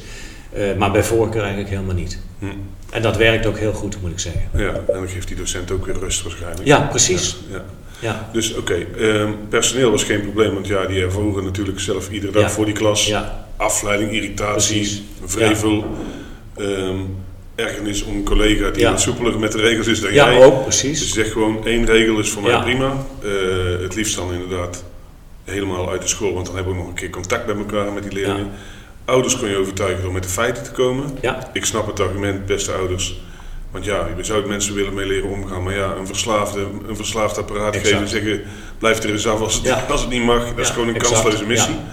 Uh, 0.56 0.76
maar 0.76 0.90
bij 0.90 1.04
voorkeur 1.04 1.40
eigenlijk 1.40 1.70
helemaal 1.70 1.94
niet. 1.94 2.18
Hm. 2.38 2.46
En 2.90 3.02
dat 3.02 3.16
werkt 3.16 3.46
ook 3.46 3.58
heel 3.58 3.72
goed, 3.72 4.00
moet 4.02 4.10
ik 4.10 4.18
zeggen. 4.18 4.42
Ja, 4.54 4.72
en 4.72 4.84
dan 4.86 5.08
geeft 5.08 5.28
die 5.28 5.36
docent 5.36 5.70
ook 5.70 5.86
weer 5.86 5.98
rust 5.98 6.22
waarschijnlijk. 6.22 6.66
Ja, 6.66 6.80
precies. 6.80 7.36
Ja, 7.50 7.56
ja. 7.56 7.64
ja. 7.98 8.28
Dus 8.32 8.54
oké, 8.54 8.60
okay, 8.60 9.08
um, 9.08 9.36
personeel 9.48 9.90
was 9.90 10.04
geen 10.04 10.20
probleem, 10.20 10.54
want 10.54 10.66
ja, 10.66 10.86
die 10.86 11.02
ervoeren 11.02 11.44
natuurlijk 11.44 11.80
zelf 11.80 12.10
iedere 12.10 12.32
dag 12.32 12.42
ja. 12.42 12.50
voor 12.50 12.64
die 12.64 12.74
klas. 12.74 13.06
Ja. 13.06 13.46
Afleiding, 13.56 14.12
irritatie, 14.12 14.76
precies. 14.76 15.02
vrevel, 15.24 15.84
um, 16.56 17.16
ergernis 17.54 18.02
om 18.02 18.16
een 18.16 18.24
collega 18.24 18.70
die 18.70 18.86
wat 18.86 19.00
soepeler 19.00 19.38
met 19.38 19.52
de 19.52 19.60
regels 19.60 19.86
is 19.86 20.00
dan 20.00 20.12
jij. 20.12 20.38
Ja, 20.38 20.44
ook, 20.44 20.62
precies. 20.62 20.98
Dus 20.98 21.08
je 21.08 21.14
zegt 21.14 21.32
gewoon 21.32 21.66
één 21.66 21.84
regel 21.84 22.18
is 22.18 22.30
voor 22.30 22.42
mij 22.42 22.60
prima. 22.60 22.92
Uh, 23.24 23.32
het 23.80 23.94
liefst 23.94 24.16
dan 24.16 24.32
inderdaad 24.32 24.84
helemaal 25.44 25.90
uit 25.90 26.02
de 26.02 26.08
school, 26.08 26.32
want 26.32 26.46
dan 26.46 26.54
hebben 26.54 26.72
we 26.72 26.78
nog 26.78 26.88
een 26.88 26.94
keer 26.94 27.10
contact 27.10 27.46
met 27.46 27.56
elkaar 27.56 27.92
met 27.92 28.02
die 28.02 28.12
leerlingen. 28.12 28.50
Ouders 29.06 29.38
kun 29.38 29.48
je 29.48 29.56
overtuigen 29.56 30.02
door 30.02 30.12
met 30.12 30.22
de 30.22 30.28
feiten 30.28 30.62
te 30.62 30.70
komen. 30.70 31.18
Ja. 31.20 31.50
Ik 31.52 31.64
snap 31.64 31.86
het 31.86 32.00
argument, 32.00 32.46
beste 32.46 32.72
ouders. 32.72 33.20
Want 33.70 33.84
ja, 33.84 34.08
je 34.16 34.24
zou 34.24 34.46
mensen 34.46 34.74
willen 34.74 34.94
mee 34.94 35.06
leren 35.06 35.28
omgaan. 35.28 35.62
Maar 35.62 35.74
ja, 35.74 35.94
een, 35.98 36.06
verslaafde, 36.06 36.66
een 36.88 36.96
verslaafd 36.96 37.38
apparaat 37.38 37.74
exact. 37.74 37.86
geven 37.86 38.02
en 38.02 38.08
zeggen... 38.08 38.42
blijf 38.78 39.02
er 39.02 39.10
eens 39.10 39.26
af 39.26 39.40
als 39.40 39.54
het, 39.54 39.64
ja. 39.64 39.84
als 39.90 40.00
het 40.00 40.10
niet 40.10 40.24
mag. 40.24 40.44
Dat 40.44 40.54
ja, 40.56 40.62
is 40.62 40.70
gewoon 40.70 40.88
een 40.88 40.94
exact. 40.94 41.22
kansloze 41.22 41.46
missie. 41.46 41.74
Ja. 41.74 41.84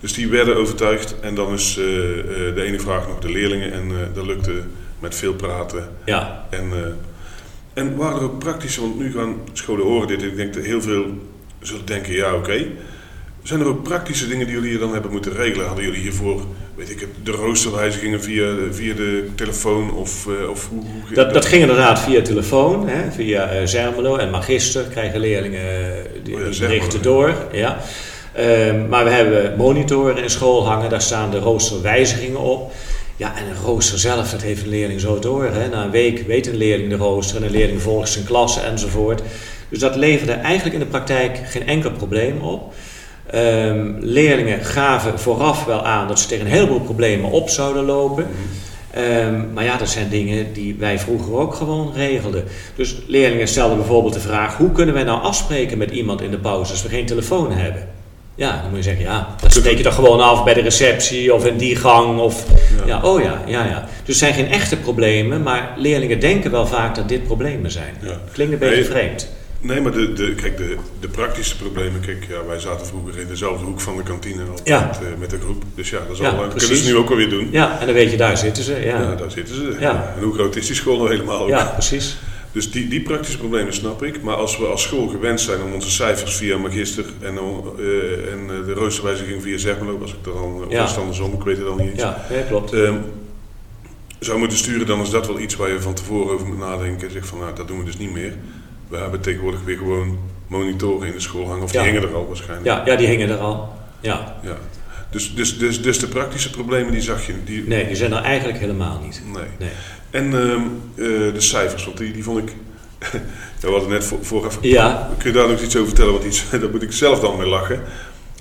Dus 0.00 0.12
die 0.12 0.28
werden 0.28 0.56
overtuigd. 0.56 1.20
En 1.20 1.34
dan 1.34 1.52
is 1.52 1.78
uh, 1.78 1.84
uh, 1.86 2.24
de 2.54 2.62
ene 2.62 2.80
vraag 2.80 3.08
nog 3.08 3.18
de 3.18 3.30
leerlingen. 3.30 3.72
En 3.72 3.90
uh, 3.90 3.96
dat 4.14 4.26
lukte 4.26 4.52
met 4.98 5.14
veel 5.14 5.34
praten. 5.34 5.88
Ja. 6.04 6.46
En, 6.50 6.98
en 7.74 7.96
waren 7.96 8.18
er 8.18 8.24
ook 8.24 8.38
praktische... 8.38 8.80
Want 8.80 8.98
nu 8.98 9.12
gaan 9.12 9.36
scholen 9.52 9.84
horen 9.84 10.08
dit. 10.08 10.22
Ik 10.22 10.36
denk 10.36 10.54
dat 10.54 10.64
heel 10.64 10.82
veel 10.82 11.04
zullen 11.60 11.86
denken, 11.86 12.12
ja 12.12 12.28
oké... 12.28 12.36
Okay. 12.36 12.72
Zijn 13.46 13.60
er 13.60 13.66
ook 13.66 13.82
praktische 13.82 14.28
dingen 14.28 14.46
die 14.46 14.54
jullie 14.54 14.70
hier 14.70 14.78
dan 14.78 14.92
hebben 14.92 15.10
moeten 15.10 15.32
regelen? 15.32 15.66
Hadden 15.66 15.84
jullie 15.84 16.00
hiervoor, 16.00 16.40
weet 16.74 16.90
ik, 16.90 17.08
de 17.22 17.30
roosterwijzigingen 17.30 18.22
via, 18.22 18.54
via 18.70 18.94
de 18.94 19.28
telefoon 19.34 19.94
of, 19.94 20.26
uh, 20.26 20.50
of 20.50 20.68
hoe, 20.68 20.82
hoe 20.82 21.14
dat, 21.14 21.34
dat, 21.34 21.44
ging 21.44 21.60
inderdaad 21.60 22.00
via 22.00 22.22
telefoon, 22.22 22.88
hè, 22.88 23.12
via 23.12 23.60
uh, 23.60 23.66
Zermelo 23.66 24.16
en 24.16 24.30
Magister 24.30 24.82
krijgen 24.82 25.20
leerlingen 25.20 25.94
die 26.22 26.34
oh 26.34 26.52
ja, 26.52 26.58
berichten 26.58 27.02
door. 27.02 27.34
Ja. 27.52 27.78
Uh, 28.38 28.88
maar 28.88 29.04
we 29.04 29.10
hebben 29.10 29.56
monitoren 29.56 30.22
in 30.22 30.30
school 30.30 30.66
hangen, 30.66 30.90
daar 30.90 31.02
staan 31.02 31.30
de 31.30 31.38
roosterwijzigingen 31.38 32.40
op. 32.40 32.72
Ja, 33.16 33.36
en 33.36 33.46
een 33.46 33.62
rooster 33.64 33.98
zelf, 33.98 34.30
dat 34.30 34.42
heeft 34.42 34.62
een 34.62 34.68
leerling 34.68 35.00
zo 35.00 35.18
door. 35.18 35.44
Hè. 35.44 35.68
Na 35.68 35.84
een 35.84 35.90
week 35.90 36.26
weet 36.26 36.46
een 36.46 36.56
leerling 36.56 36.90
de 36.90 36.96
rooster 36.96 37.36
en 37.36 37.42
een 37.42 37.50
leerling 37.50 37.82
volgt 37.82 38.08
zijn 38.08 38.24
klasse 38.24 38.60
enzovoort. 38.60 39.22
Dus 39.68 39.78
dat 39.78 39.96
leverde 39.96 40.32
eigenlijk 40.32 40.74
in 40.74 40.80
de 40.80 40.86
praktijk 40.86 41.40
geen 41.44 41.66
enkel 41.66 41.90
probleem 41.90 42.40
op. 42.40 42.74
Um, 43.34 43.96
leerlingen 44.00 44.64
gaven 44.64 45.18
vooraf 45.18 45.64
wel 45.64 45.84
aan 45.84 46.08
dat 46.08 46.20
ze 46.20 46.26
tegen 46.28 46.46
een 46.46 46.52
heleboel 46.52 46.80
problemen 46.80 47.30
op 47.30 47.48
zouden 47.48 47.84
lopen. 47.84 48.26
Um, 48.98 49.52
maar 49.54 49.64
ja, 49.64 49.76
dat 49.76 49.88
zijn 49.88 50.08
dingen 50.08 50.52
die 50.52 50.76
wij 50.78 50.98
vroeger 50.98 51.34
ook 51.34 51.54
gewoon 51.54 51.92
regelden. 51.94 52.44
Dus 52.76 52.96
leerlingen 53.06 53.48
stelden 53.48 53.76
bijvoorbeeld 53.76 54.14
de 54.14 54.20
vraag: 54.20 54.56
hoe 54.56 54.72
kunnen 54.72 54.94
wij 54.94 55.04
nou 55.04 55.22
afspreken 55.22 55.78
met 55.78 55.90
iemand 55.90 56.20
in 56.22 56.30
de 56.30 56.38
pauze 56.38 56.70
als 56.70 56.82
we 56.82 56.88
geen 56.88 57.06
telefoon 57.06 57.52
hebben? 57.52 57.88
Ja, 58.34 58.60
dan 58.60 58.68
moet 58.68 58.76
je 58.76 58.82
zeggen, 58.82 59.04
ja, 59.04 59.34
dat 59.40 59.52
spreek 59.52 59.76
je 59.76 59.82
dan 59.82 59.92
gewoon 59.92 60.20
af 60.20 60.44
bij 60.44 60.54
de 60.54 60.60
receptie 60.60 61.34
of 61.34 61.46
in 61.46 61.56
die 61.56 61.76
gang. 61.76 62.18
Of, 62.18 62.44
ja. 62.76 62.86
ja 62.86 63.02
oh 63.02 63.22
ja, 63.22 63.42
ja, 63.46 63.64
ja. 63.64 63.80
Dus 63.80 64.20
het 64.20 64.34
zijn 64.34 64.34
geen 64.34 64.52
echte 64.52 64.76
problemen, 64.76 65.42
maar 65.42 65.74
leerlingen 65.76 66.20
denken 66.20 66.50
wel 66.50 66.66
vaak 66.66 66.94
dat 66.94 67.08
dit 67.08 67.24
problemen 67.24 67.70
zijn. 67.70 67.94
Ja. 68.00 68.20
Klinkt 68.32 68.52
een 68.52 68.58
beetje 68.58 68.84
vreemd. 68.84 69.28
Nee, 69.66 69.80
maar 69.80 69.92
de, 69.92 70.12
de, 70.12 70.34
kijk, 70.34 70.56
de, 70.56 70.76
de 71.00 71.08
praktische 71.08 71.56
problemen, 71.56 72.00
kijk, 72.00 72.26
ja, 72.28 72.46
wij 72.46 72.60
zaten 72.60 72.86
vroeger 72.86 73.18
in 73.18 73.26
dezelfde 73.26 73.64
hoek 73.64 73.80
van 73.80 73.96
de 73.96 74.02
kantine 74.02 74.42
altijd 74.42 74.68
ja. 74.68 74.86
met, 74.86 75.00
uh, 75.00 75.18
met 75.18 75.30
de 75.30 75.38
groep. 75.38 75.62
Dus 75.74 75.90
ja, 75.90 75.98
dat, 75.98 76.16
is 76.16 76.22
al, 76.22 76.36
dat 76.36 76.54
kunnen 76.54 76.76
ze 76.76 76.90
nu 76.90 76.96
ook 76.96 77.10
alweer 77.10 77.28
doen. 77.30 77.48
Ja, 77.50 77.80
en 77.80 77.86
dan 77.86 77.94
weet 77.94 78.10
je, 78.10 78.16
daar 78.16 78.36
zitten 78.38 78.62
ze. 78.62 78.72
Ja, 78.72 79.00
ja 79.00 79.14
daar 79.14 79.30
zitten 79.30 79.54
ze. 79.54 79.76
Ja. 79.80 80.14
En 80.16 80.22
hoe 80.22 80.34
groot 80.34 80.56
is 80.56 80.66
die 80.66 80.76
school 80.76 80.96
nou 80.96 81.10
helemaal 81.10 81.40
ook? 81.40 81.48
Ja, 81.48 81.64
precies. 81.64 82.16
Dus 82.52 82.70
die, 82.70 82.88
die 82.88 83.02
praktische 83.02 83.38
problemen 83.38 83.72
snap 83.72 84.02
ik. 84.02 84.22
Maar 84.22 84.34
als 84.34 84.58
we 84.58 84.64
als 84.64 84.82
school 84.82 85.06
gewend 85.06 85.40
zijn 85.40 85.62
om 85.62 85.72
onze 85.72 85.90
cijfers 85.90 86.36
via 86.36 86.56
Magister 86.58 87.04
en, 87.20 87.34
uh, 87.34 88.32
en 88.32 88.64
de 88.66 88.72
roosterwijziging 88.72 89.42
via 89.42 89.58
Zegmelo, 89.58 89.98
als 90.00 90.12
ik 90.12 90.24
dat 90.24 90.34
dan, 90.34 90.64
of 90.64 90.72
ja. 90.72 90.84
andersom, 90.84 91.32
ik 91.32 91.42
weet 91.42 91.56
het 91.56 91.66
dan 91.66 91.76
niet 91.76 91.90
eens. 91.90 92.00
Ja, 92.00 92.26
ja 92.30 92.40
klopt. 92.48 92.72
Um, 92.72 93.04
zou 94.18 94.38
moeten 94.38 94.58
sturen, 94.58 94.86
dan 94.86 95.00
is 95.00 95.10
dat 95.10 95.26
wel 95.26 95.38
iets 95.38 95.56
waar 95.56 95.70
je 95.70 95.80
van 95.80 95.94
tevoren 95.94 96.34
over 96.34 96.46
moet 96.46 96.58
nadenken. 96.58 97.10
Zeg 97.10 97.26
van, 97.26 97.38
nou, 97.38 97.54
dat 97.54 97.68
doen 97.68 97.78
we 97.78 97.84
dus 97.84 97.98
niet 97.98 98.12
meer. 98.12 98.32
We 98.88 98.96
hebben 98.96 99.20
tegenwoordig 99.20 99.60
weer 99.64 99.76
gewoon 99.76 100.18
monitoren 100.46 101.06
in 101.06 101.12
de 101.12 101.20
school 101.20 101.46
hangen. 101.46 101.62
Of 101.62 101.70
die 101.70 101.80
ja. 101.80 101.86
hingen 101.86 102.02
er 102.02 102.14
al 102.14 102.26
waarschijnlijk. 102.26 102.66
Ja, 102.66 102.82
ja 102.86 102.96
die 102.96 103.06
hingen 103.06 103.28
er 103.28 103.38
al. 103.38 103.74
Ja. 104.00 104.36
ja. 104.42 104.56
Dus, 105.10 105.34
dus, 105.34 105.58
dus, 105.58 105.82
dus 105.82 105.98
de 105.98 106.08
praktische 106.08 106.50
problemen 106.50 106.92
die 106.92 107.00
zag 107.00 107.26
je? 107.26 107.32
Die... 107.44 107.64
Nee, 107.66 107.86
die 107.86 107.96
zijn 107.96 108.12
er 108.12 108.22
eigenlijk 108.22 108.58
helemaal 108.58 109.00
niet. 109.04 109.22
Nee. 109.32 109.44
nee. 109.58 109.70
En 110.10 110.32
uh, 110.32 110.54
uh, 110.94 111.34
de 111.34 111.40
cijfers, 111.40 111.84
want 111.84 111.96
die, 111.96 112.12
die 112.12 112.22
vond 112.22 112.38
ik... 112.38 112.56
we 113.60 113.70
hadden 113.70 113.88
net 113.88 114.04
voor, 114.04 114.18
vooraf... 114.22 114.58
Ja. 114.60 115.10
Kun 115.18 115.30
je 115.30 115.36
daar 115.36 115.48
nog 115.48 115.60
iets 115.60 115.76
over 115.76 115.88
vertellen? 115.88 116.12
Want 116.12 116.24
iets, 116.24 116.44
daar 116.50 116.70
moet 116.70 116.82
ik 116.82 116.92
zelf 116.92 117.20
dan 117.20 117.36
mee 117.36 117.48
lachen. 117.48 117.82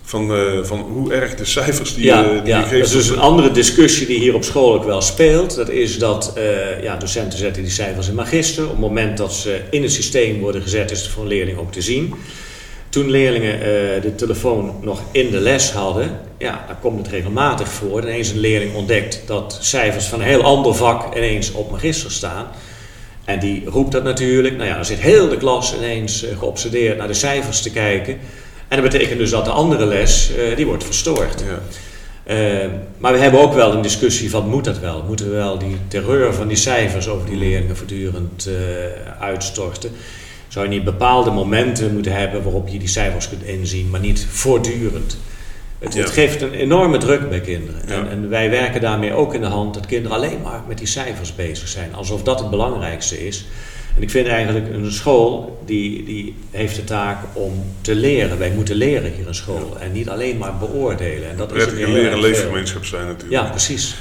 Van, 0.08 0.32
uh, 0.32 0.64
van 0.64 0.80
hoe 0.80 1.14
erg 1.14 1.36
de 1.36 1.46
cijfers 1.46 1.96
die, 1.96 2.06
ja, 2.06 2.24
uh, 2.24 2.30
die 2.30 2.54
ja. 2.54 2.62
geeft... 2.62 2.72
Dat 2.72 2.88
is 2.88 2.92
dus 2.92 3.10
een 3.10 3.20
andere 3.20 3.52
discussie 3.52 4.08
die 4.08 4.20
hier 4.20 4.36
op 4.36 4.44
school 4.44 4.74
ook 4.74 4.84
wel 4.84 5.02
speelt. 5.02 5.56
Dat 5.56 5.70
is 5.70 6.00
dat 6.00 6.34
uh, 6.38 6.84
ja, 6.84 6.98
docenten 6.98 7.40
zetten 7.40 7.64
die 7.64 7.72
cijfers 7.72 8.08
in 8.08 8.16
magister. 8.16 8.64
Op 8.64 8.70
het 8.70 8.80
moment 8.80 9.18
dat 9.18 9.34
ze 9.34 9.62
in 9.70 9.82
het 9.82 9.92
systeem 9.92 10.40
worden 10.40 10.62
gezet 10.62 10.92
is 10.92 11.02
het 11.02 11.10
voor 11.10 11.24
een 11.24 11.30
leerling 11.30 11.58
ook 11.58 11.72
te 11.72 11.82
zien. 11.82 12.14
Toen 12.90 13.10
leerlingen 13.10 13.60
de 14.02 14.16
telefoon 14.16 14.76
nog 14.82 15.02
in 15.12 15.32
de 15.32 15.40
les 15.40 15.72
hadden, 15.72 16.20
ja, 16.38 16.64
dan 16.68 16.80
komt 16.80 16.98
het 16.98 17.08
regelmatig 17.08 17.68
voor. 17.68 18.02
Ineens 18.02 18.30
een 18.30 18.40
leerling 18.40 18.76
ontdekt 18.76 19.22
dat 19.26 19.58
cijfers 19.62 20.06
van 20.06 20.20
een 20.20 20.28
heel 20.28 20.44
ander 20.44 20.76
vak 20.76 21.16
ineens 21.16 21.52
op 21.52 21.72
magister 21.72 22.12
staan. 22.12 22.48
En 23.26 23.40
die 23.40 23.64
roept 23.66 23.92
dat 23.92 24.04
natuurlijk. 24.04 24.56
Nou 24.56 24.70
ja, 24.70 24.76
dan 24.76 24.86
zit 24.86 25.00
heel 25.00 25.30
de 25.30 25.38
klas 25.38 25.76
ineens 25.76 26.26
geobsedeerd 26.38 26.98
naar 26.98 27.08
de 27.08 27.14
cijfers 27.14 27.62
te 27.62 27.72
kijken. 27.72 28.20
En 28.75 28.82
dat 28.82 28.91
betekent 28.91 29.20
dus 29.20 29.29
dat 29.29 29.46
de 29.46 29.51
andere 29.51 29.86
les, 29.86 30.32
eh, 30.36 30.55
die 30.55 30.65
wordt 30.65 30.84
verstoord. 30.84 31.44
Ja. 31.48 31.60
Eh, 32.24 32.70
maar 32.98 33.13
we 33.13 33.20
hebben 33.20 33.41
ook 33.41 33.53
wel 33.53 33.74
een 33.74 33.82
discussie 33.82 34.29
van, 34.29 34.50
moet 34.50 34.63
dat 34.63 34.79
wel? 34.79 35.03
Moeten 35.08 35.29
we 35.29 35.36
wel 35.36 35.58
die 35.58 35.77
terreur 35.88 36.34
van 36.34 36.48
die 36.48 36.58
cijfers 36.58 37.08
over 37.08 37.25
die 37.25 37.38
leerlingen 37.38 37.77
voortdurend 37.77 38.48
eh, 38.48 38.53
uitstorten? 39.22 39.91
Zou 40.48 40.65
je 40.65 40.72
niet 40.72 40.84
bepaalde 40.84 41.32
momenten 41.32 41.94
moeten 41.94 42.12
hebben 42.12 42.44
waarop 42.44 42.67
je 42.67 42.79
die 42.79 42.88
cijfers 42.88 43.29
kunt 43.29 43.44
inzien, 43.44 43.89
maar 43.89 44.00
niet 44.00 44.27
voortdurend? 44.29 45.17
Het, 45.79 45.94
Ja. 45.94 46.01
het 46.01 46.10
geeft 46.10 46.41
een 46.41 46.53
enorme 46.53 46.98
druk 46.98 47.29
bij 47.29 47.41
kinderen. 47.41 47.82
Ja. 47.88 47.94
En, 47.94 48.10
en 48.10 48.29
wij 48.29 48.50
werken 48.50 48.82
daarmee 48.82 49.13
ook 49.13 49.34
in 49.34 49.41
de 49.41 49.48
hand 49.48 49.74
dat 49.74 49.86
kinderen 49.86 50.17
alleen 50.17 50.41
maar 50.44 50.62
met 50.67 50.77
die 50.77 50.88
cijfers 50.88 51.36
bezig 51.36 51.67
zijn. 51.67 51.96
Alsof 51.96 52.24
dat 52.24 52.39
het 52.39 52.50
belangrijkste 52.50 53.27
is. 53.27 53.46
En 53.96 54.02
ik 54.02 54.10
vind 54.10 54.28
eigenlijk 54.28 54.74
een 54.74 54.92
school 54.92 55.62
die, 55.66 56.04
die 56.04 56.36
heeft 56.52 56.75
de 56.75 56.84
taak 56.84 57.18
om 57.34 57.54
te 57.82 57.96
leren. 57.96 58.38
Wij 58.38 58.52
moeten 58.52 58.75
leren 58.75 59.12
hier 59.14 59.28
in 59.28 59.36
school. 59.36 59.78
En 59.80 59.92
niet 59.92 60.10
alleen 60.10 60.38
maar 60.38 60.58
beoordelen. 60.58 61.30
En 61.30 61.38
dat 61.38 61.56
is 61.56 61.66
een 61.66 61.92
leren 61.92 62.20
leefgemeenschap 62.20 62.86
zijn 62.86 63.06
natuurlijk. 63.06 63.32
Ja, 63.32 63.50
precies. 63.50 63.96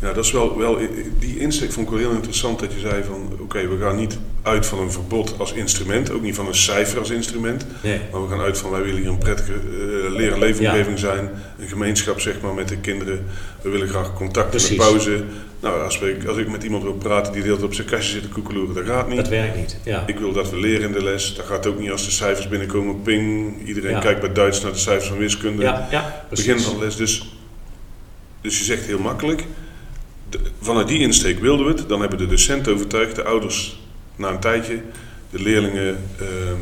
Ja, 0.00 0.12
dat 0.12 0.24
is 0.24 0.32
wel, 0.32 0.58
wel, 0.58 0.78
die 1.18 1.38
insteek 1.38 1.72
vond 1.72 1.86
ik 1.86 1.92
wel 1.92 2.02
heel 2.02 2.14
interessant 2.16 2.60
dat 2.60 2.72
je 2.72 2.80
zei 2.80 3.02
van, 3.04 3.32
oké, 3.40 3.68
we 3.68 3.78
gaan 3.80 3.96
niet 3.96 4.18
uit 4.42 4.66
van 4.66 4.78
een 4.78 4.92
verbod 4.92 5.34
als 5.38 5.52
instrument, 5.52 6.10
ook 6.10 6.22
niet 6.22 6.34
van 6.34 6.46
een 6.46 6.54
cijfer 6.54 6.98
als 6.98 7.10
instrument, 7.10 7.66
Nee. 7.82 8.00
maar 8.12 8.22
we 8.22 8.28
gaan 8.28 8.40
uit 8.40 8.58
van, 8.58 8.70
wij 8.70 8.82
willen 8.82 9.00
hier 9.00 9.10
een 9.10 9.18
prettige 9.18 9.52
uh, 9.52 10.16
leren 10.16 10.38
leefomgeving 10.38 10.98
zijn, 10.98 11.30
een 11.58 11.68
gemeenschap 11.68 12.20
zeg 12.20 12.40
maar 12.40 12.54
met 12.54 12.68
de 12.68 12.76
kinderen, 12.76 13.24
we 13.60 13.70
willen 13.70 13.88
graag 13.88 14.14
contact 14.14 14.50
Precies. 14.50 14.76
pauze. 14.76 15.22
Nou, 15.62 15.82
als, 15.82 15.98
we, 15.98 16.18
als 16.28 16.36
ik 16.36 16.48
met 16.50 16.62
iemand 16.62 16.82
wil 16.82 16.92
praten 16.94 17.32
die 17.32 17.40
de 17.42 17.46
hele 17.46 17.58
tijd 17.58 17.68
op 17.68 17.74
zijn 17.74 17.86
kastje 17.86 18.12
zit 18.12 18.22
te 18.22 18.28
koekeloeren, 18.28 18.74
dat 18.74 18.84
gaat 18.84 19.08
niet. 19.08 19.16
Dat 19.16 19.28
werkt 19.28 19.56
niet. 19.56 19.76
Ja. 19.84 20.04
Ik 20.06 20.18
wil 20.18 20.32
dat 20.32 20.50
we 20.50 20.56
leren 20.56 20.86
in 20.86 20.92
de 20.92 21.02
les, 21.02 21.34
dat 21.34 21.44
gaat 21.46 21.66
ook 21.66 21.78
niet 21.78 21.90
als 21.90 22.04
de 22.04 22.10
cijfers 22.10 22.48
binnenkomen, 22.48 23.02
ping, 23.02 23.54
iedereen 23.66 23.90
Ja. 23.90 23.98
kijkt 23.98 24.20
bij 24.20 24.32
Duits 24.32 24.60
naar 24.62 24.72
de 24.72 24.78
cijfers 24.78 25.08
van 25.08 25.16
wiskunde. 25.18 25.62
Ja, 25.62 25.88
ja, 25.90 26.24
begin 26.28 26.60
van 26.60 26.74
de 26.78 26.84
les. 26.84 26.96
Dus, 26.96 27.32
dus 28.40 28.58
je 28.58 28.64
zegt 28.64 28.86
heel 28.86 28.98
makkelijk. 28.98 29.44
de- 30.28 30.40
vanuit 30.60 30.88
die 30.88 30.98
insteek 30.98 31.38
wilden 31.38 31.66
we 31.66 31.72
het. 31.72 31.88
Dan 31.88 32.00
hebben 32.00 32.18
de 32.18 32.26
docenten 32.26 32.72
overtuigd, 32.72 33.16
de 33.16 33.24
ouders 33.24 33.80
na 34.16 34.28
een 34.28 34.38
tijdje, 34.40 34.80
de 35.30 35.42
leerlingen. 35.42 35.98
ehm, 36.18 36.56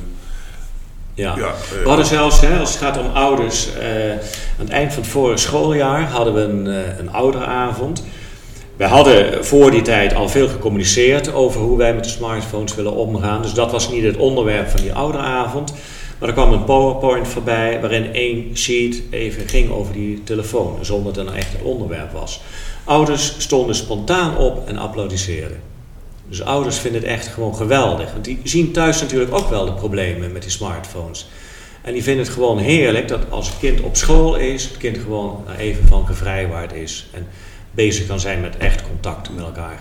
Ja. 1.14 1.36
ja, 1.36 1.46
eh, 1.48 1.82
We 1.82 1.88
hadden 1.88 2.06
zelfs, 2.06 2.40
hè, 2.40 2.58
als 2.58 2.70
het 2.70 2.78
gaat 2.82 2.98
om 2.98 3.06
ouders, 3.06 3.74
eh, 3.74 4.10
aan 4.10 4.18
het 4.58 4.68
eind 4.68 4.92
van 4.92 5.02
het 5.02 5.10
vorige 5.10 5.38
schooljaar 5.38 6.02
hadden 6.10 6.34
we 6.34 6.40
een, 6.40 6.66
eh, 6.66 6.98
een 6.98 7.10
ouderavond. 7.12 8.04
Wij 8.80 8.88
hadden 8.88 9.44
voor 9.44 9.70
die 9.70 9.82
tijd 9.82 10.14
al 10.14 10.28
veel 10.28 10.48
gecommuniceerd 10.48 11.32
over 11.32 11.60
hoe 11.60 11.76
wij 11.76 11.94
met 11.94 12.04
de 12.04 12.10
smartphones 12.10 12.74
willen 12.74 12.92
omgaan. 12.92 13.42
Dus 13.42 13.52
dat 13.52 13.72
was 13.72 13.90
niet 13.90 14.04
het 14.04 14.16
onderwerp 14.16 14.68
van 14.68 14.80
die 14.80 14.92
ouderavond. 14.92 15.72
Maar 16.18 16.28
er 16.28 16.34
kwam 16.34 16.52
een 16.52 16.64
PowerPoint 16.64 17.28
voorbij 17.28 17.80
waarin 17.80 18.14
één 18.14 18.56
sheet 18.56 19.02
even 19.10 19.48
ging 19.48 19.70
over 19.70 19.92
die 19.92 20.22
telefoon, 20.22 20.78
zonder 20.80 21.12
dat 21.12 21.24
het 21.24 21.34
een 21.34 21.40
echt 21.40 21.62
onderwerp 21.62 22.12
was. 22.12 22.40
Ouders 22.84 23.34
stonden 23.38 23.74
spontaan 23.74 24.36
op 24.36 24.68
en 24.68 24.78
applaudisseerden. 24.78 25.60
Dus 26.28 26.42
ouders 26.42 26.78
vinden 26.78 27.00
het 27.00 27.10
echt 27.10 27.26
gewoon 27.26 27.56
geweldig. 27.56 28.12
Want 28.12 28.24
die 28.24 28.40
zien 28.44 28.72
thuis 28.72 29.00
natuurlijk 29.00 29.34
ook 29.34 29.48
wel 29.48 29.64
de 29.64 29.72
problemen 29.72 30.32
met 30.32 30.42
die 30.42 30.50
smartphones. 30.50 31.28
En 31.82 31.92
die 31.92 32.02
vinden 32.02 32.24
het 32.24 32.34
gewoon 32.34 32.58
heerlijk 32.58 33.08
dat 33.08 33.20
als 33.28 33.46
het 33.46 33.58
kind 33.58 33.80
op 33.80 33.96
school 33.96 34.36
is, 34.36 34.64
het 34.64 34.76
kind 34.76 34.98
gewoon 34.98 35.44
even 35.58 35.86
van 35.86 36.06
gevrijwaard 36.06 36.72
is. 36.72 37.08
En 37.12 37.26
bezig 37.70 38.06
kan 38.06 38.20
zijn 38.20 38.40
met 38.40 38.56
echt 38.56 38.82
contact 38.82 39.30
met 39.34 39.44
elkaar. 39.44 39.78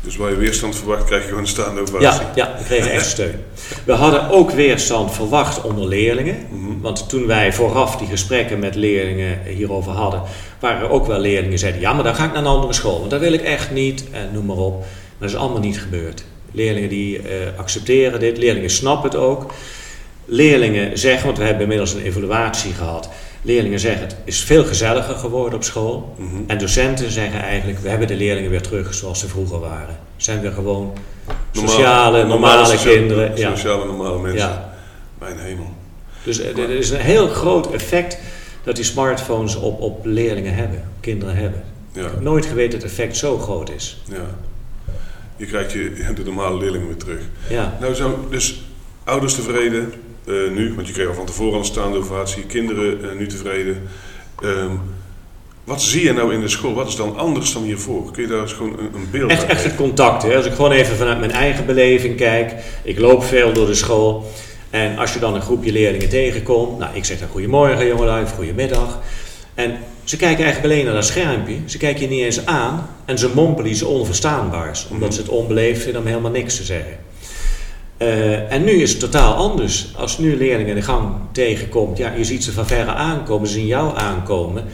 dus 0.00 0.16
waar 0.16 0.30
je 0.30 0.36
weerstand 0.36 0.76
verwacht, 0.76 1.04
krijg 1.04 1.22
je 1.22 1.28
gewoon 1.28 1.42
een 1.42 1.48
staande 1.48 1.80
ovatie. 1.80 2.02
Ja, 2.02 2.30
ja, 2.34 2.54
we 2.58 2.64
kregen 2.64 2.92
echt 2.92 3.06
steun. 3.06 3.44
We 3.84 3.92
hadden 3.92 4.30
ook 4.30 4.50
weerstand 4.50 5.12
verwacht 5.12 5.62
onder 5.62 5.88
leerlingen. 5.88 6.46
Mhm. 6.50 6.80
Want 6.80 7.08
toen 7.08 7.26
wij 7.26 7.52
vooraf 7.52 7.96
die 7.96 8.08
gesprekken 8.08 8.58
met 8.58 8.74
leerlingen 8.74 9.38
hierover 9.44 9.92
hadden, 9.92 10.22
waren 10.58 10.80
er 10.80 10.90
ook 10.90 11.06
wel 11.06 11.18
leerlingen 11.18 11.50
die 11.50 11.58
zeiden: 11.58 11.80
Ja, 11.80 11.92
maar 11.92 12.04
dan 12.04 12.14
ga 12.14 12.24
ik 12.24 12.32
naar 12.32 12.42
een 12.42 12.48
andere 12.48 12.72
school, 12.72 12.98
want 12.98 13.10
dat 13.10 13.20
wil 13.20 13.32
ik 13.32 13.42
echt 13.42 13.70
niet. 13.70 14.04
En 14.10 14.28
noem 14.32 14.46
maar 14.46 14.56
op. 14.56 14.78
Maar 14.78 15.28
dat 15.28 15.30
is 15.30 15.36
allemaal 15.36 15.60
niet 15.60 15.80
gebeurd. 15.80 16.24
Leerlingen 16.52 16.88
die 16.88 17.18
eh, 17.18 17.24
accepteren 17.56 18.20
dit, 18.20 18.38
leerlingen 18.38 18.70
snappen 18.70 19.10
het 19.10 19.18
ook. 19.18 19.52
Leerlingen 20.24 20.98
zeggen, 20.98 21.26
want 21.26 21.38
we 21.38 21.44
hebben 21.44 21.62
inmiddels 21.62 21.94
een 21.94 22.02
evaluatie 22.02 22.72
gehad. 22.72 23.08
Leerlingen 23.42 23.80
zeggen 23.80 24.02
het 24.06 24.16
is 24.24 24.40
veel 24.40 24.64
gezelliger 24.64 25.14
geworden 25.14 25.54
op 25.54 25.64
school. 25.64 26.16
En 26.46 26.58
docenten 26.58 27.10
zeggen 27.10 27.40
eigenlijk, 27.40 27.78
we 27.78 27.88
hebben 27.88 28.06
de 28.06 28.16
leerlingen 28.16 28.50
weer 28.50 28.62
terug 28.62 28.94
zoals 28.94 29.20
ze 29.20 29.28
vroeger 29.28 29.60
waren. 29.60 29.98
Zijn 30.16 30.40
weer 30.40 30.52
gewoon 30.52 30.92
sociale, 31.52 32.24
normale 32.24 32.76
kinderen. 32.78 33.36
Ja. 33.36 33.56
Sociale, 33.56 33.84
normale 33.84 34.18
mensen. 34.18 34.48
Ja. 34.48 34.74
Mijn 35.18 35.38
hemel. 35.38 35.74
Dus 36.24 36.40
eh, 36.40 36.58
er 36.58 36.70
is 36.70 36.90
een 36.90 37.00
heel 37.00 37.28
groot 37.28 37.72
effect 37.72 38.18
dat 38.64 38.76
die 38.76 38.84
smartphones 38.84 39.56
op, 39.56 39.80
op 39.80 40.04
leerlingen 40.04 40.54
hebben, 40.54 40.84
kinderen 41.00 41.36
hebben. 41.36 41.62
Ja, 41.92 42.00
Ik 42.00 42.10
heb 42.10 42.20
nooit 42.20 42.46
geweten 42.46 42.70
dat 42.70 42.82
het 42.82 42.90
effect 42.90 43.16
zo 43.16 43.38
groot 43.38 43.70
is. 43.70 44.02
ja. 44.08 44.26
Je 45.36 45.46
krijgt 45.46 45.72
je, 45.72 45.92
de 46.14 46.24
normale 46.24 46.58
leerlingen 46.58 46.86
weer 46.86 46.96
terug. 46.96 47.20
Ja, 47.48 47.76
Nou, 47.80 47.94
zo, 47.94 48.26
dus 48.30 48.62
ouders 49.04 49.34
tevreden 49.34 49.92
eh, 50.30 50.50
nu, 50.50 50.74
want 50.74 50.86
je 50.86 50.92
kreeg 50.92 51.08
al 51.08 51.14
van 51.14 51.26
tevoren 51.26 51.58
een 51.58 51.64
staande 51.64 51.98
ovatie. 51.98 52.42
Kinderen 52.42 53.10
eh, 53.10 53.18
nu 53.18 53.26
tevreden. 53.26 53.82
Ehm, 54.42 54.70
wat 55.64 55.82
zie 55.82 56.04
je 56.04 56.12
nou 56.12 56.34
in 56.34 56.40
de 56.40 56.48
school? 56.48 56.74
Wat 56.74 56.88
is 56.88 56.96
dan 56.96 57.16
anders 57.16 57.52
dan 57.52 57.62
hiervoor? 57.62 58.10
Kun 58.12 58.22
je 58.22 58.28
daar 58.28 58.40
eens 58.40 58.52
gewoon 58.52 58.72
een, 58.78 58.90
een 58.94 59.08
beeld 59.10 59.30
echt, 59.30 59.46
echt 59.46 59.64
het 59.64 59.74
contact. 59.74 60.22
Hè. 60.22 60.36
Als 60.36 60.46
ik 60.46 60.52
gewoon 60.52 60.72
even 60.72 60.96
vanuit 60.96 61.18
mijn 61.18 61.30
eigen 61.30 61.66
beleving 61.66 62.16
kijk. 62.16 62.54
Ik 62.82 62.98
loop 62.98 63.24
veel 63.24 63.52
door 63.52 63.66
de 63.66 63.74
school. 63.74 64.30
En 64.70 64.98
als 64.98 65.12
je 65.14 65.18
dan 65.18 65.34
een 65.34 65.42
groepje 65.42 65.72
leerlingen 65.72 66.08
tegenkomt. 66.08 66.78
Nou, 66.78 66.94
ik 66.96 67.04
zeg 67.04 67.18
dan 67.18 67.28
goedemorgen 67.28 67.86
jongelui 67.86 68.22
of 68.24 68.32
goedemiddag. 68.34 68.98
En 69.54 69.78
ze 70.04 70.16
kijken 70.16 70.44
eigenlijk 70.44 70.74
alleen 70.74 70.84
naar 70.84 70.94
dat 70.94 71.04
schermpje. 71.06 71.54
Ze 71.66 71.78
kijken 71.78 72.02
je 72.02 72.08
niet 72.08 72.24
eens 72.24 72.46
aan. 72.46 72.88
En 73.04 73.18
ze 73.18 73.30
mompelen 73.34 73.70
iets 73.70 73.82
onverstaanbaars. 73.82 74.88
Omdat 74.90 75.08
Mhm. 75.08 75.16
ze 75.16 75.20
het 75.20 75.30
onbeleefd 75.30 75.82
vinden 75.82 76.00
om 76.00 76.06
helemaal 76.06 76.30
niks 76.30 76.56
te 76.56 76.64
zeggen. 76.64 76.98
Eh, 78.00 78.52
en 78.52 78.64
nu 78.64 78.70
is 78.72 78.90
het 78.90 79.00
totaal 79.00 79.34
anders. 79.34 79.92
Als 79.96 80.18
nu 80.18 80.36
leerlingen 80.36 80.74
de 80.74 80.82
gang 80.82 81.12
tegenkomt, 81.32 81.98
ja, 81.98 82.12
je 82.16 82.24
ziet 82.24 82.44
ze 82.44 82.52
van 82.52 82.66
verre 82.66 82.92
aankomen, 82.94 83.48
ze 83.48 83.54
zien 83.54 83.66
jou 83.66 83.98
aankomen. 83.98 84.64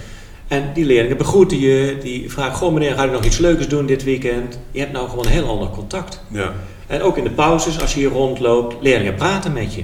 En 0.48 0.70
die 0.74 0.84
leerlingen 0.84 1.16
begroeten 1.16 1.58
je, 1.60 1.96
die 2.02 2.30
vragen, 2.30 2.54
goh 2.54 2.72
meneer, 2.72 2.94
ga 2.94 3.04
ik 3.04 3.10
nog 3.12 3.24
iets 3.24 3.38
leuks 3.38 3.68
doen 3.68 3.86
dit 3.86 4.04
weekend? 4.04 4.58
Je 4.70 4.80
hebt 4.80 4.92
nou 4.92 5.08
gewoon 5.08 5.24
een 5.26 5.30
heel 5.32 5.48
ander 5.48 5.68
contact. 5.68 6.20
Ja, 6.28 6.52
En 6.86 7.02
ook 7.02 7.16
in 7.16 7.24
de 7.24 7.30
pauzes, 7.30 7.80
als 7.80 7.94
je 7.94 8.00
hier 8.00 8.08
rondloopt, 8.08 8.74
leerlingen 8.80 9.14
praten 9.14 9.52
met 9.52 9.74
je. 9.74 9.82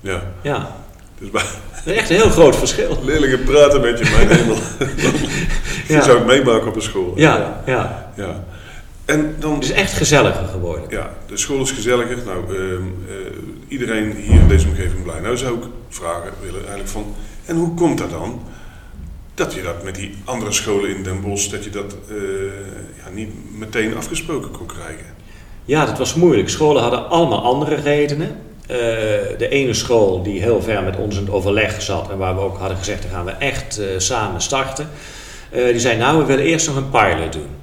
ja. 0.00 0.22
Ja, 0.42 0.76
Dus 1.18 1.30
bij 1.30 1.42
dat 1.84 1.86
is 1.86 1.92
echt 2.00 2.10
een 2.10 2.16
heel 2.16 2.30
groot 2.30 2.56
verschil. 2.56 2.98
leerlingen 3.04 3.42
praten 3.44 3.80
met 3.80 3.98
je, 3.98 4.04
mijn 4.16 4.28
hemel. 4.38 4.56
Je 5.86 5.92
Ja. 5.94 6.02
zou 6.02 6.18
het 6.18 6.26
meemaken 6.26 6.68
op 6.68 6.76
een 6.76 6.82
school. 6.82 7.12
Ja, 7.16 7.62
ja. 7.66 8.10
ja. 8.16 8.44
En 9.08 9.36
dan, 9.38 9.54
Het 9.54 9.64
is 9.64 9.70
echt 9.70 9.92
gezelliger 9.92 10.46
geworden. 10.46 10.90
ja, 10.90 11.10
de 11.26 11.36
school 11.36 11.60
is 11.60 11.70
gezelliger. 11.70 12.18
Nou, 12.24 12.56
ehm, 12.56 12.82
eh, 13.08 13.14
iedereen 13.68 14.12
hier 14.12 14.40
in 14.40 14.48
deze 14.48 14.68
omgeving 14.68 15.02
blij. 15.02 15.20
Nou 15.20 15.36
zou 15.36 15.56
ik 15.56 15.64
vragen 15.88 16.32
willen 16.40 16.60
eigenlijk 16.60 16.88
van, 16.88 17.14
en 17.44 17.56
hoe 17.56 17.74
komt 17.74 17.98
dat 17.98 18.10
dan? 18.10 18.40
Dat 19.34 19.54
je 19.54 19.62
dat 19.62 19.82
met 19.84 19.94
die 19.94 20.14
andere 20.24 20.52
scholen 20.52 20.96
in 20.96 21.02
Den 21.02 21.20
Bosch, 21.20 21.50
dat 21.50 21.64
je 21.64 21.70
dat 21.70 21.96
eh, 22.08 22.16
ja, 23.04 23.10
niet 23.12 23.58
meteen 23.58 23.96
afgesproken 23.96 24.50
kon 24.50 24.66
krijgen. 24.66 25.06
Ja, 25.64 25.86
dat 25.86 25.98
was 25.98 26.14
moeilijk. 26.14 26.48
Scholen 26.48 26.82
hadden 26.82 27.08
allemaal 27.08 27.42
andere 27.42 27.74
redenen. 27.74 28.36
Eh, 28.66 28.76
de 29.38 29.48
ene 29.48 29.74
school 29.74 30.22
die 30.22 30.40
heel 30.40 30.62
ver 30.62 30.82
met 30.82 30.96
ons 30.96 31.16
in 31.16 31.22
het 31.22 31.32
overleg 31.32 31.82
zat 31.82 32.10
en 32.10 32.18
waar 32.18 32.34
we 32.34 32.40
ook 32.40 32.58
hadden 32.58 32.78
gezegd, 32.78 33.02
dan 33.02 33.10
gaan 33.10 33.24
we 33.24 33.30
echt 33.30 33.80
samen 33.96 34.40
starten. 34.40 34.88
die 35.50 35.80
zei, 35.80 35.98
nou, 35.98 36.18
we 36.18 36.24
willen 36.24 36.44
eerst 36.44 36.66
nog 36.66 36.76
een 36.76 36.90
pilot 36.90 37.32
doen. 37.32 37.57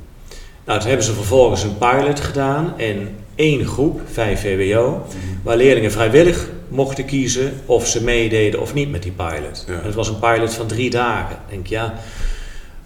Nou, 0.65 0.79
toen 0.79 0.87
hebben 0.87 1.05
ze 1.05 1.13
vervolgens 1.13 1.63
een 1.63 1.77
pilot 1.77 2.19
gedaan 2.19 2.73
in 2.77 3.15
één 3.35 3.65
groep, 3.65 4.01
5 4.11 4.41
VWO, 4.41 5.05
waar 5.43 5.57
leerlingen 5.57 5.91
vrijwillig 5.91 6.49
mochten 6.67 7.05
kiezen 7.05 7.53
of 7.65 7.87
ze 7.87 8.03
meededen 8.03 8.61
of 8.61 8.73
niet 8.73 8.91
met 8.91 9.03
die 9.03 9.11
pilot. 9.11 9.65
Ja. 9.67 9.79
Het 9.83 9.95
was 9.95 10.07
een 10.07 10.19
pilot 10.19 10.53
van 10.53 10.67
drie 10.67 10.89
dagen. 10.89 11.35
Ik 11.35 11.53
denk, 11.53 11.67
ja, 11.67 11.93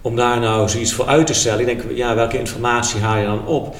om 0.00 0.16
daar 0.16 0.40
nou 0.40 0.68
zoiets 0.68 0.92
voor 0.92 1.06
uit 1.06 1.26
te 1.26 1.34
stellen, 1.34 1.60
ik 1.60 1.66
denk, 1.66 1.82
ja, 1.94 2.14
welke 2.14 2.38
informatie 2.38 3.00
haal 3.00 3.18
je 3.18 3.24
dan 3.24 3.46
op? 3.46 3.76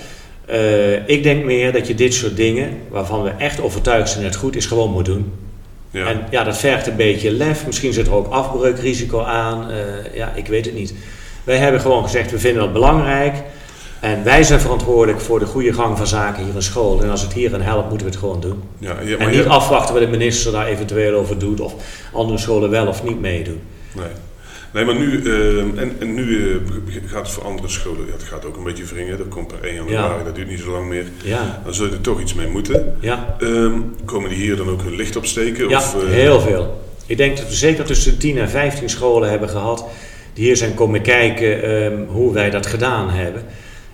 Eh, 0.47 1.09
ik 1.09 1.23
denk 1.23 1.45
meer 1.45 1.73
dat 1.73 1.87
je 1.87 1.95
dit 1.95 2.15
soort 2.15 2.37
dingen, 2.37 2.79
waarvan 2.89 3.23
we 3.23 3.31
echt 3.31 3.61
overtuigd 3.61 4.11
zijn 4.11 4.23
dat 4.23 4.33
het 4.33 4.43
goed 4.43 4.57
is, 4.57 4.67
gewoon 4.67 4.91
moet 4.91 5.05
doen. 5.05 5.33
Ja. 5.91 6.07
En 6.07 6.27
ja, 6.31 6.45
dat 6.45 6.59
vergt 6.59 6.87
een 6.87 6.97
beetje 6.97 7.33
lef. 7.33 7.67
Misschien 7.67 7.93
zit 7.93 8.07
er 8.07 8.15
ook 8.15 8.33
afbreukrisico 8.33 9.23
aan. 9.23 9.71
Eh, 9.71 10.15
ja, 10.15 10.33
ik 10.35 10.47
weet 10.47 10.65
het 10.65 10.75
niet. 10.75 10.95
Wij 11.45 11.57
hebben 11.57 11.81
gewoon 11.81 12.03
gezegd, 12.03 12.31
we 12.31 12.39
vinden 12.39 12.63
dat 12.63 12.73
belangrijk. 12.73 13.35
En 14.01 14.25
wij 14.25 14.43
zijn 14.43 14.61
verantwoordelijk 14.61 15.21
voor 15.21 15.39
de 15.39 15.47
goede 15.47 15.73
gang 15.73 15.97
van 15.97 16.07
zaken 16.07 16.45
hier 16.45 16.55
in 16.55 16.63
school. 16.63 17.03
En 17.03 17.11
als 17.11 17.23
het 17.23 17.33
hier 17.33 17.55
aan 17.55 17.61
helpt, 17.63 17.89
moeten 17.89 18.07
we 18.07 18.13
het 18.13 18.21
gewoon 18.23 18.41
doen. 18.41 18.63
ja, 18.79 18.97
ja, 19.05 19.17
En 19.17 19.31
niet 19.31 19.47
afwachten 19.47 19.95
wat 19.95 20.03
de 20.03 20.09
minister 20.11 20.53
daar 20.53 20.67
eventueel 20.67 21.19
over 21.19 21.39
doet. 21.39 21.61
Of 21.61 21.75
andere 22.13 22.39
scholen 22.39 22.71
wel 22.71 22.87
of 22.87 23.03
niet 23.05 23.21
meedoen. 23.21 23.61
Nee. 23.93 24.07
Nee, 24.73 24.85
maar 24.85 24.95
nu, 24.99 25.23
eh, 25.25 25.59
en, 25.83 25.97
en 26.01 26.15
nu 26.15 26.51
eh, 26.51 26.57
gaat 27.07 27.23
het 27.23 27.31
voor 27.31 27.45
andere 27.45 27.69
scholen, 27.69 28.07
ja, 28.07 28.13
het 28.13 28.23
gaat 28.23 28.45
ook 28.45 28.57
een 28.57 28.65
beetje 28.65 28.85
wringen. 28.85 29.19
Dat 29.19 29.29
komt 29.29 29.47
per 29.47 29.59
1 29.69 29.75
januari, 29.75 30.19
Ja. 30.19 30.25
dat 30.25 30.35
duurt 30.35 30.49
niet 30.49 30.61
zo 30.61 30.71
lang 30.71 30.89
meer. 30.89 31.05
Ja, 31.25 31.61
Dan 31.65 31.75
zul 31.75 31.87
je 31.87 31.93
er 31.93 32.01
toch 32.01 32.21
iets 32.21 32.35
mee 32.35 32.47
moeten. 32.47 32.97
ja. 33.01 33.37
Ehm, 33.41 33.73
komen 34.05 34.29
die 34.29 34.39
hier 34.39 34.57
dan 34.57 34.69
ook 34.69 34.83
hun 34.83 34.95
licht 34.97 35.17
opsteken? 35.17 35.69
Ja, 35.69 35.79
of, 35.79 35.95
eh, 36.03 36.09
heel 36.11 36.41
veel. 36.41 36.81
Ik 37.07 37.17
denk 37.17 37.37
dat 37.37 37.49
we 37.49 37.55
zeker 37.55 37.85
tussen 37.85 38.13
de 38.13 38.19
10 38.19 38.39
en 38.39 38.49
15 38.51 38.89
scholen 38.89 39.31
hebben 39.31 39.49
gehad 39.49 39.85
die 40.35 40.45
hier 40.45 40.57
zijn 40.57 40.75
komen 40.75 41.03
kijken 41.03 41.63
ehm, 41.63 42.05
hoe 42.09 42.33
wij 42.33 42.51
dat 42.51 42.67
gedaan 42.67 43.11
hebben. 43.11 43.45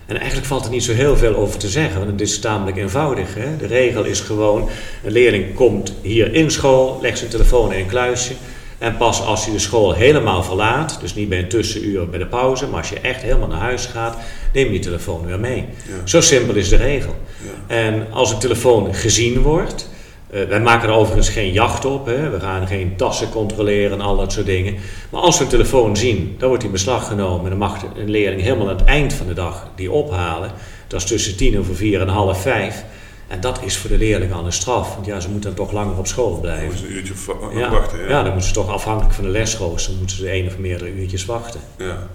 En 0.07 0.17
eigenlijk 0.17 0.47
valt 0.47 0.65
er 0.65 0.71
niet 0.71 0.83
zo 0.83 0.93
heel 0.93 1.17
veel 1.17 1.35
over 1.35 1.59
te 1.59 1.67
zeggen, 1.67 1.99
want 1.99 2.11
het 2.11 2.21
is 2.21 2.39
tamelijk 2.39 2.77
eenvoudig. 2.77 3.33
Hè? 3.35 3.57
De 3.57 3.67
regel 3.67 4.03
is 4.03 4.19
gewoon, 4.19 4.69
een 5.03 5.11
leerling 5.11 5.53
komt 5.53 5.93
hier 6.01 6.33
in 6.33 6.51
school, 6.51 6.99
legt 7.01 7.17
zijn 7.17 7.29
telefoon 7.29 7.73
in 7.73 7.79
een 7.79 7.87
kluisje. 7.87 8.33
En 8.77 8.97
pas 8.97 9.21
als 9.21 9.45
hij 9.45 9.53
de 9.53 9.59
school 9.59 9.93
helemaal 9.93 10.43
verlaat, 10.43 10.97
dus 11.01 11.15
niet 11.15 11.29
bij 11.29 11.39
een 11.39 11.49
tussenuur 11.49 12.09
bij 12.09 12.19
de 12.19 12.25
pauze, 12.25 12.67
maar 12.67 12.79
als 12.79 12.89
je 12.89 12.99
echt 12.99 13.21
helemaal 13.21 13.47
naar 13.47 13.59
huis 13.59 13.85
gaat, 13.85 14.17
neem 14.53 14.67
je 14.67 14.73
je 14.73 14.79
telefoon 14.79 15.25
weer 15.25 15.39
mee. 15.39 15.65
Zo 16.03 16.21
simpel 16.21 16.55
is 16.55 16.69
de 16.69 16.75
regel. 16.75 17.15
Ja. 17.43 17.75
En 17.75 18.07
als 18.11 18.31
een 18.31 18.39
telefoon 18.39 18.93
gezien 18.93 19.41
wordt, 19.41 19.89
uh, 20.33 20.43
wij 20.43 20.61
maken 20.61 20.89
er 20.89 20.95
overigens 20.95 21.29
geen 21.29 21.51
jacht 21.51 21.85
op. 21.85 22.05
Hè. 22.05 22.29
We 22.29 22.39
gaan 22.39 22.67
geen 22.67 22.95
tassen 22.95 23.29
controleren 23.29 23.91
en 23.91 24.05
al 24.05 24.17
dat 24.17 24.31
soort 24.31 24.45
dingen. 24.45 24.75
Maar 25.09 25.21
als 25.21 25.37
we 25.37 25.43
een 25.43 25.49
telefoon 25.49 25.97
zien, 25.97 26.35
dan 26.37 26.47
wordt 26.47 26.63
die 26.63 26.71
beslag 26.71 27.07
genomen. 27.07 27.43
En 27.43 27.49
dan 27.49 27.59
mag 27.59 27.83
een 27.95 28.09
leerling 28.09 28.41
helemaal 28.41 28.69
aan 28.69 28.77
het 28.77 28.85
eind 28.85 29.13
van 29.13 29.27
de 29.27 29.33
dag 29.33 29.67
die 29.75 29.91
ophalen. 29.91 30.51
Dat 30.87 31.01
is 31.01 31.07
tussen 31.07 31.37
tien 31.37 31.59
over 31.59 31.75
vier 31.75 32.01
en 32.01 32.07
half 32.07 32.41
vijf. 32.41 32.83
En 33.27 33.41
dat 33.41 33.63
is 33.63 33.77
voor 33.77 33.89
de 33.89 33.97
leerling 33.97 34.33
al 34.33 34.45
een 34.45 34.53
straf. 34.53 34.93
Want 34.93 35.05
ja, 35.05 35.19
ze 35.19 35.29
moeten 35.29 35.55
dan 35.55 35.65
toch 35.65 35.73
langer 35.75 35.97
op 35.97 36.07
school 36.07 36.39
blijven. 36.39 36.75
Dan 36.75 36.85
een 36.85 36.95
uurtje 36.95 37.13
ja. 37.53 37.69
wachten. 37.69 37.99
Ja. 37.99 38.07
ja, 38.07 38.23
dan 38.23 38.31
moeten 38.31 38.47
ze 38.47 38.53
toch 38.53 38.69
afhankelijk 38.69 39.13
van 39.13 39.23
de 39.23 39.29
lesrooster... 39.29 39.93
moeten 39.97 40.15
ze 40.15 40.29
één 40.29 40.47
of 40.47 40.57
meerdere 40.57 40.93
uurtjes 40.93 41.25
wachten. 41.25 41.59
Ja. 41.77 42.07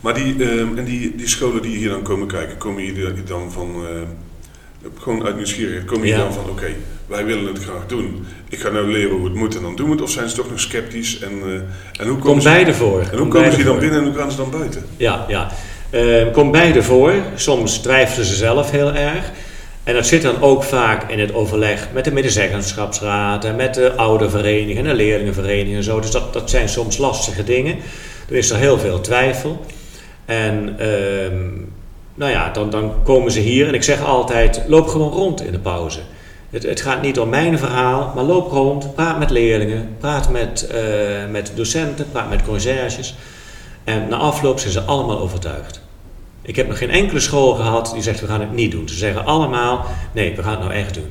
Maar 0.00 0.14
die, 0.14 0.34
uh, 0.34 0.60
en 0.60 0.84
die, 0.84 1.16
die 1.16 1.28
scholen 1.28 1.62
die 1.62 1.76
hier 1.76 1.88
dan 1.88 2.02
komen 2.02 2.26
kijken... 2.26 2.56
komen 2.56 2.84
jullie 2.84 3.22
dan 3.22 3.52
van... 3.52 3.74
Uh, 3.82 4.90
gewoon 4.98 5.24
uit 5.24 5.36
nieuwsgierigheid 5.36 5.84
komen 5.84 6.06
jullie 6.06 6.22
dan 6.22 6.32
van... 6.32 6.42
oké, 6.42 6.50
okay, 6.50 6.76
wij 7.08 7.24
willen 7.24 7.46
het 7.46 7.62
graag 7.62 7.86
doen. 7.86 8.26
Ik 8.48 8.58
ga 8.58 8.68
nou 8.68 8.92
leren 8.92 9.16
hoe 9.16 9.24
het 9.24 9.34
moet 9.34 9.56
en 9.56 9.62
dan 9.62 9.76
doen 9.76 9.86
we 9.86 9.92
het. 9.92 10.02
Of 10.02 10.10
zijn 10.10 10.28
ze 10.28 10.36
toch 10.36 10.50
nog 10.50 10.60
sceptisch? 10.60 11.18
En, 11.20 11.32
uh, 11.46 11.52
en 12.00 12.08
hoe 12.08 12.18
komen 12.18 12.42
beide 12.42 12.74
voor. 12.74 13.00
En 13.00 13.18
hoe 13.18 13.28
komen 13.28 13.52
ze 13.52 13.64
dan 13.64 13.78
binnen 13.78 13.98
en 13.98 14.04
hoe 14.04 14.14
gaan 14.14 14.30
ze 14.30 14.36
dan 14.36 14.50
buiten? 14.50 14.84
Ja, 14.96 15.24
ja. 15.28 15.50
Uh, 15.90 16.32
komt 16.32 16.52
beide 16.52 16.82
voor. 16.82 17.12
Soms 17.34 17.78
twijfelen 17.78 18.26
ze 18.26 18.34
zelf 18.34 18.70
heel 18.70 18.94
erg. 18.94 19.30
En 19.84 19.94
dat 19.94 20.06
zit 20.06 20.22
dan 20.22 20.40
ook 20.40 20.62
vaak 20.62 21.10
in 21.10 21.18
het 21.18 21.34
overleg 21.34 21.88
met 21.92 22.04
de 22.04 22.12
medezeggenschapsraad 22.12 23.44
en 23.44 23.56
met 23.56 23.74
de 23.74 23.94
oudervereniging 23.94 24.78
en 24.78 24.84
de 24.84 24.94
leerlingenvereniging 24.94 25.76
en 25.76 25.82
zo. 25.82 26.00
Dus 26.00 26.10
dat, 26.10 26.32
dat 26.32 26.50
zijn 26.50 26.68
soms 26.68 26.98
lastige 26.98 27.44
dingen. 27.44 27.76
Er 28.28 28.36
is 28.36 28.50
er 28.50 28.56
heel 28.56 28.78
veel 28.78 29.00
twijfel. 29.00 29.64
En 30.24 30.76
uh, 30.80 30.86
nou 32.14 32.32
ja, 32.32 32.50
dan, 32.50 32.70
dan 32.70 32.92
komen 33.04 33.32
ze 33.32 33.40
hier 33.40 33.68
en 33.68 33.74
ik 33.74 33.82
zeg 33.82 34.04
altijd, 34.04 34.62
loop 34.66 34.86
gewoon 34.86 35.12
rond 35.12 35.44
in 35.44 35.52
de 35.52 35.58
pauze. 35.58 36.00
Het, 36.50 36.62
het, 36.62 36.80
gaat 36.80 37.02
niet 37.02 37.18
om 37.18 37.28
mijn 37.28 37.58
verhaal, 37.58 38.12
maar 38.14 38.24
loop 38.24 38.50
rond, 38.50 38.94
praat 38.94 39.18
met 39.18 39.30
leerlingen, 39.30 39.96
praat 39.98 40.30
met, 40.30 40.68
uh, 40.74 41.30
met 41.30 41.52
docenten, 41.54 42.10
praat 42.10 42.30
met 42.30 42.42
conciërges. 42.42 43.14
En 43.84 44.08
na 44.08 44.16
afloop 44.16 44.58
zijn 44.58 44.72
ze 44.72 44.80
allemaal 44.80 45.18
overtuigd. 45.18 45.80
Ik 46.42 46.56
heb 46.56 46.68
nog 46.68 46.78
geen 46.78 46.90
enkele 46.90 47.20
school 47.20 47.54
gehad 47.54 47.90
die 47.92 48.02
zegt 48.02 48.20
we 48.20 48.26
gaan 48.26 48.40
het 48.40 48.52
niet 48.52 48.72
doen. 48.72 48.88
Ze 48.88 48.94
zeggen 48.94 49.24
allemaal 49.24 49.86
nee, 50.12 50.36
we 50.36 50.42
gaan 50.42 50.50
het 50.50 50.60
nou 50.60 50.72
echt 50.72 50.94
doen. 50.94 51.10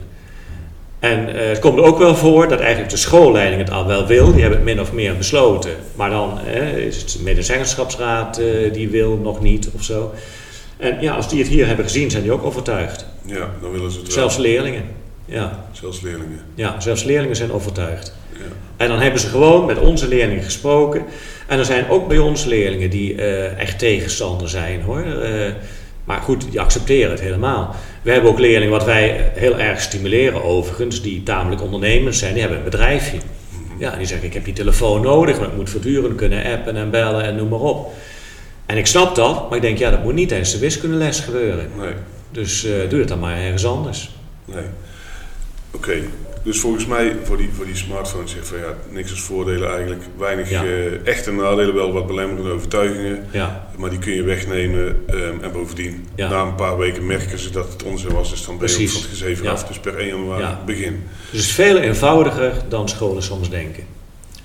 En 0.99 1.29
uh, 1.29 1.35
het 1.35 1.59
komt 1.59 1.77
er 1.77 1.83
ook 1.83 1.97
wel 1.97 2.15
voor 2.15 2.47
dat 2.47 2.59
eigenlijk 2.59 2.89
de 2.89 2.97
schoolleiding 2.97 3.61
het 3.61 3.71
al 3.71 3.85
wel 3.85 4.05
wil. 4.05 4.31
Die 4.31 4.41
hebben 4.41 4.59
het 4.59 4.67
min 4.67 4.81
of 4.81 4.91
meer 4.91 5.17
besloten. 5.17 5.75
Maar 5.95 6.09
dan 6.09 6.39
uh, 6.47 6.77
is 6.77 7.01
het 7.01 7.11
de 7.11 7.23
medezeggenschapsraad 7.23 8.41
die 8.73 8.89
wil 8.89 9.17
nog 9.17 9.41
niet 9.41 9.69
of 9.75 9.83
zo. 9.83 10.11
En 10.77 10.97
ja, 11.01 11.15
als 11.15 11.29
die 11.29 11.39
het 11.39 11.47
hier 11.47 11.67
hebben 11.67 11.85
gezien, 11.85 12.11
zijn 12.11 12.23
die 12.23 12.31
ook 12.31 12.43
overtuigd. 12.43 13.05
Ja, 13.25 13.49
dan 13.61 13.71
willen 13.71 13.91
ze 13.91 13.99
het 13.99 14.13
Zelfs 14.13 14.35
wel. 14.35 14.45
leerlingen. 14.45 14.83
Ja. 15.27 15.65
Zelfs 15.71 16.01
leerlingen. 16.01 16.39
Ja, 16.55 16.79
zelfs 16.79 17.03
leerlingen 17.03 17.35
zijn 17.35 17.51
overtuigd. 17.51 18.13
Ja. 18.33 18.39
En 18.77 18.87
dan 18.87 18.99
hebben 18.99 19.19
ze 19.19 19.27
gewoon 19.27 19.65
met 19.65 19.79
onze 19.79 20.07
leerlingen 20.07 20.43
gesproken. 20.43 21.05
En 21.47 21.59
er 21.59 21.65
zijn 21.65 21.89
ook 21.89 22.07
bij 22.07 22.17
ons 22.17 22.45
leerlingen 22.45 22.89
die 22.89 23.13
uh, 23.13 23.59
echt 23.59 23.79
tegenstander 23.79 24.49
zijn 24.49 24.81
hoor. 24.81 25.05
Uh, 25.05 25.51
maar 26.03 26.21
goed, 26.21 26.51
die 26.51 26.59
accepteren 26.59 27.11
het 27.11 27.19
helemaal. 27.19 27.75
We 28.01 28.11
hebben 28.11 28.31
ook 28.31 28.39
leerlingen 28.39 28.73
wat 28.73 28.85
wij 28.85 29.31
heel 29.35 29.57
erg 29.57 29.81
stimuleren 29.81 30.43
overigens, 30.43 31.01
die 31.01 31.23
tamelijk 31.23 31.61
ondernemend 31.61 32.15
zijn, 32.15 32.31
die 32.31 32.41
hebben 32.41 32.59
een 32.59 32.63
bedrijfje. 32.63 33.17
Mhm. 33.17 33.81
Ja, 33.81 33.95
die 33.95 34.05
zeggen 34.05 34.27
ik 34.27 34.33
heb 34.33 34.45
die 34.45 34.53
telefoon 34.53 35.01
nodig, 35.01 35.37
want 35.37 35.51
ik 35.51 35.57
moet 35.57 35.69
voortdurend 35.69 36.15
kunnen 36.15 36.45
appen 36.53 36.75
en 36.75 36.89
bellen 36.89 37.23
en 37.23 37.35
noem 37.35 37.49
maar 37.49 37.59
op. 37.59 37.93
En 38.65 38.77
ik 38.77 38.85
snap 38.85 39.15
dat, 39.15 39.49
maar 39.49 39.55
ik 39.55 39.63
denk 39.63 39.77
ja, 39.77 39.91
dat 39.91 40.03
moet 40.03 40.13
niet 40.13 40.27
tijdens 40.27 40.51
de 40.51 40.57
wiskundeles 40.57 41.19
gebeuren. 41.19 41.69
Nee. 41.77 41.93
Dus 42.31 42.65
uh, 42.65 42.89
doe 42.89 42.99
het 42.99 43.07
dan 43.07 43.19
maar 43.19 43.37
ergens 43.37 43.65
anders. 43.65 44.09
Nee. 44.45 44.63
Oké, 45.71 45.89
okay. 45.89 46.03
dus 46.43 46.59
volgens 46.59 46.85
mij 46.85 47.15
voor 47.23 47.37
die, 47.37 47.49
voor 47.53 47.65
die 47.65 47.75
smartphone 47.75 48.27
zegt 48.27 48.47
van 48.47 48.57
ja, 48.57 48.75
niks 48.89 49.11
als 49.11 49.21
voordelen 49.21 49.69
eigenlijk. 49.69 50.03
Weinig 50.17 50.49
ja. 50.49 50.63
uh, 50.63 51.07
echte 51.07 51.31
nadelen, 51.31 51.73
wel 51.73 51.93
wat 51.93 52.07
belemmerende 52.07 52.51
overtuigingen. 52.51 53.25
Ja. 53.31 53.69
Maar 53.77 53.89
die 53.89 53.99
kun 53.99 54.13
je 54.13 54.23
wegnemen. 54.23 55.03
Um, 55.09 55.43
en 55.43 55.51
bovendien, 55.51 56.07
ja. 56.15 56.29
na 56.29 56.41
een 56.41 56.55
paar 56.55 56.77
weken 56.77 57.05
merken 57.05 57.39
ze 57.39 57.49
dat 57.49 57.71
het 57.71 57.83
onzin 57.83 58.11
was. 58.13 58.29
Dus 58.29 58.45
dan 58.45 58.57
ben 58.57 58.79
je 58.79 58.89
van 58.89 59.01
het 59.01 59.09
gezeven 59.09 59.47
af. 59.47 59.63
Dus 59.63 59.79
per 59.79 59.97
1 59.97 60.07
januari 60.07 60.55
begin. 60.65 61.03
Dus 61.31 61.39
het 61.39 61.49
is 61.49 61.51
veel 61.51 61.77
eenvoudiger 61.77 62.53
dan 62.69 62.89
scholen 62.89 63.23
soms 63.23 63.49
denken. 63.49 63.83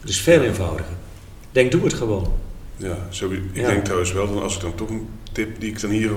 Het 0.00 0.10
is 0.10 0.20
veel 0.20 0.42
eenvoudiger. 0.42 0.94
Denk, 1.52 1.70
doe 1.70 1.84
het 1.84 1.94
gewoon. 1.94 2.32
Ja, 2.82 2.96
zo, 3.08 3.30
ik 3.52 3.66
denk 3.66 3.84
trouwens 3.84 4.12
wel, 4.12 4.34
dan 4.34 4.42
als 4.42 4.54
ik 4.54 4.60
dan 4.60 4.74
toch 4.74 4.88
een 4.88 5.08
tip 5.32 5.60
die 5.60 5.70
ik 5.70 5.80
dan 5.80 5.90
hier 5.90 6.10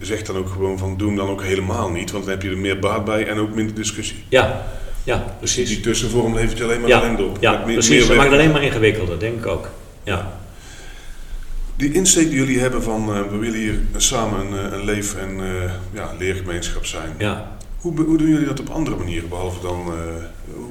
zeg, 0.00 0.22
dan 0.22 0.36
ook 0.36 0.48
gewoon 0.48 0.78
van 0.78 0.96
doe 0.96 1.08
hem 1.08 1.16
dan 1.16 1.28
ook 1.28 1.42
helemaal 1.42 1.90
niet. 1.90 2.10
Want 2.10 2.24
dan 2.24 2.32
heb 2.32 2.42
je 2.42 2.50
er 2.50 2.58
meer 2.58 2.78
baat 2.78 3.04
bij 3.04 3.26
en 3.26 3.38
ook 3.38 3.54
minder 3.54 3.74
discussie. 3.74 4.24
Ja, 4.28 4.66
ja 5.04 5.34
precies. 5.38 5.68
Die 5.68 5.80
tussenvorm 5.80 6.34
levert 6.34 6.58
je 6.58 6.64
alleen 6.64 6.80
maar 6.80 6.88
ja. 6.88 7.00
ellende 7.02 7.22
op. 7.22 7.36
Ja, 7.40 7.62
meer, 7.64 7.72
precies. 7.72 7.90
Meer 7.90 8.06
dat 8.06 8.16
maakt 8.16 8.30
het 8.30 8.38
alleen 8.38 8.52
maar 8.52 8.62
ingewikkelder, 8.62 9.18
denk 9.18 9.38
ik 9.38 9.46
ook. 9.46 9.68
Ja. 10.02 10.38
Die 11.76 11.92
insteek 11.92 12.28
die 12.28 12.38
jullie 12.38 12.58
hebben 12.58 12.82
van 12.82 13.08
uh, 13.10 13.20
we 13.30 13.36
willen 13.36 13.58
hier 13.58 13.80
samen 13.96 14.40
een, 14.40 14.72
een 14.72 14.84
leef- 14.84 15.14
en 15.14 15.38
uh, 15.38 15.46
ja, 15.92 16.12
leergemeenschap 16.18 16.86
zijn. 16.86 17.14
Ja. 17.18 17.56
Hoe, 17.78 18.00
hoe 18.00 18.18
doen 18.18 18.28
jullie 18.28 18.46
dat 18.46 18.60
op 18.60 18.68
andere 18.68 18.96
manieren, 18.96 19.28
behalve 19.28 19.60
dan, 19.62 19.86
uh, 19.86 19.94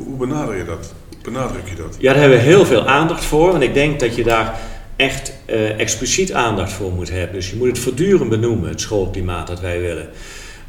hoe 0.06 0.18
benader 0.18 0.56
je 0.56 0.66
dat? 0.66 0.94
Benadruk 1.24 1.70
je 1.70 1.76
dat? 1.76 1.96
Ja, 2.00 2.12
daar 2.12 2.22
hebben 2.22 2.38
we 2.38 2.44
heel 2.44 2.66
veel 2.66 2.88
aandacht 2.88 3.26
voor. 3.26 3.56
En 3.56 3.62
ik 3.62 3.74
denk 3.74 4.00
dat 4.00 4.16
je 4.16 4.24
daar 4.24 4.60
echt 4.98 5.34
uh, 5.46 5.80
expliciet 5.80 6.34
aandacht 6.34 6.72
voor 6.72 6.92
moet 6.92 7.10
hebben. 7.10 7.34
Dus 7.34 7.50
je 7.50 7.56
moet 7.56 7.68
het 7.68 7.80
voortdurend 7.80 8.30
benoemen, 8.30 8.70
het 8.70 8.82
schoolklimaat 8.82 9.48
dat 9.48 9.60
wij 9.60 9.82
willen. 9.82 10.10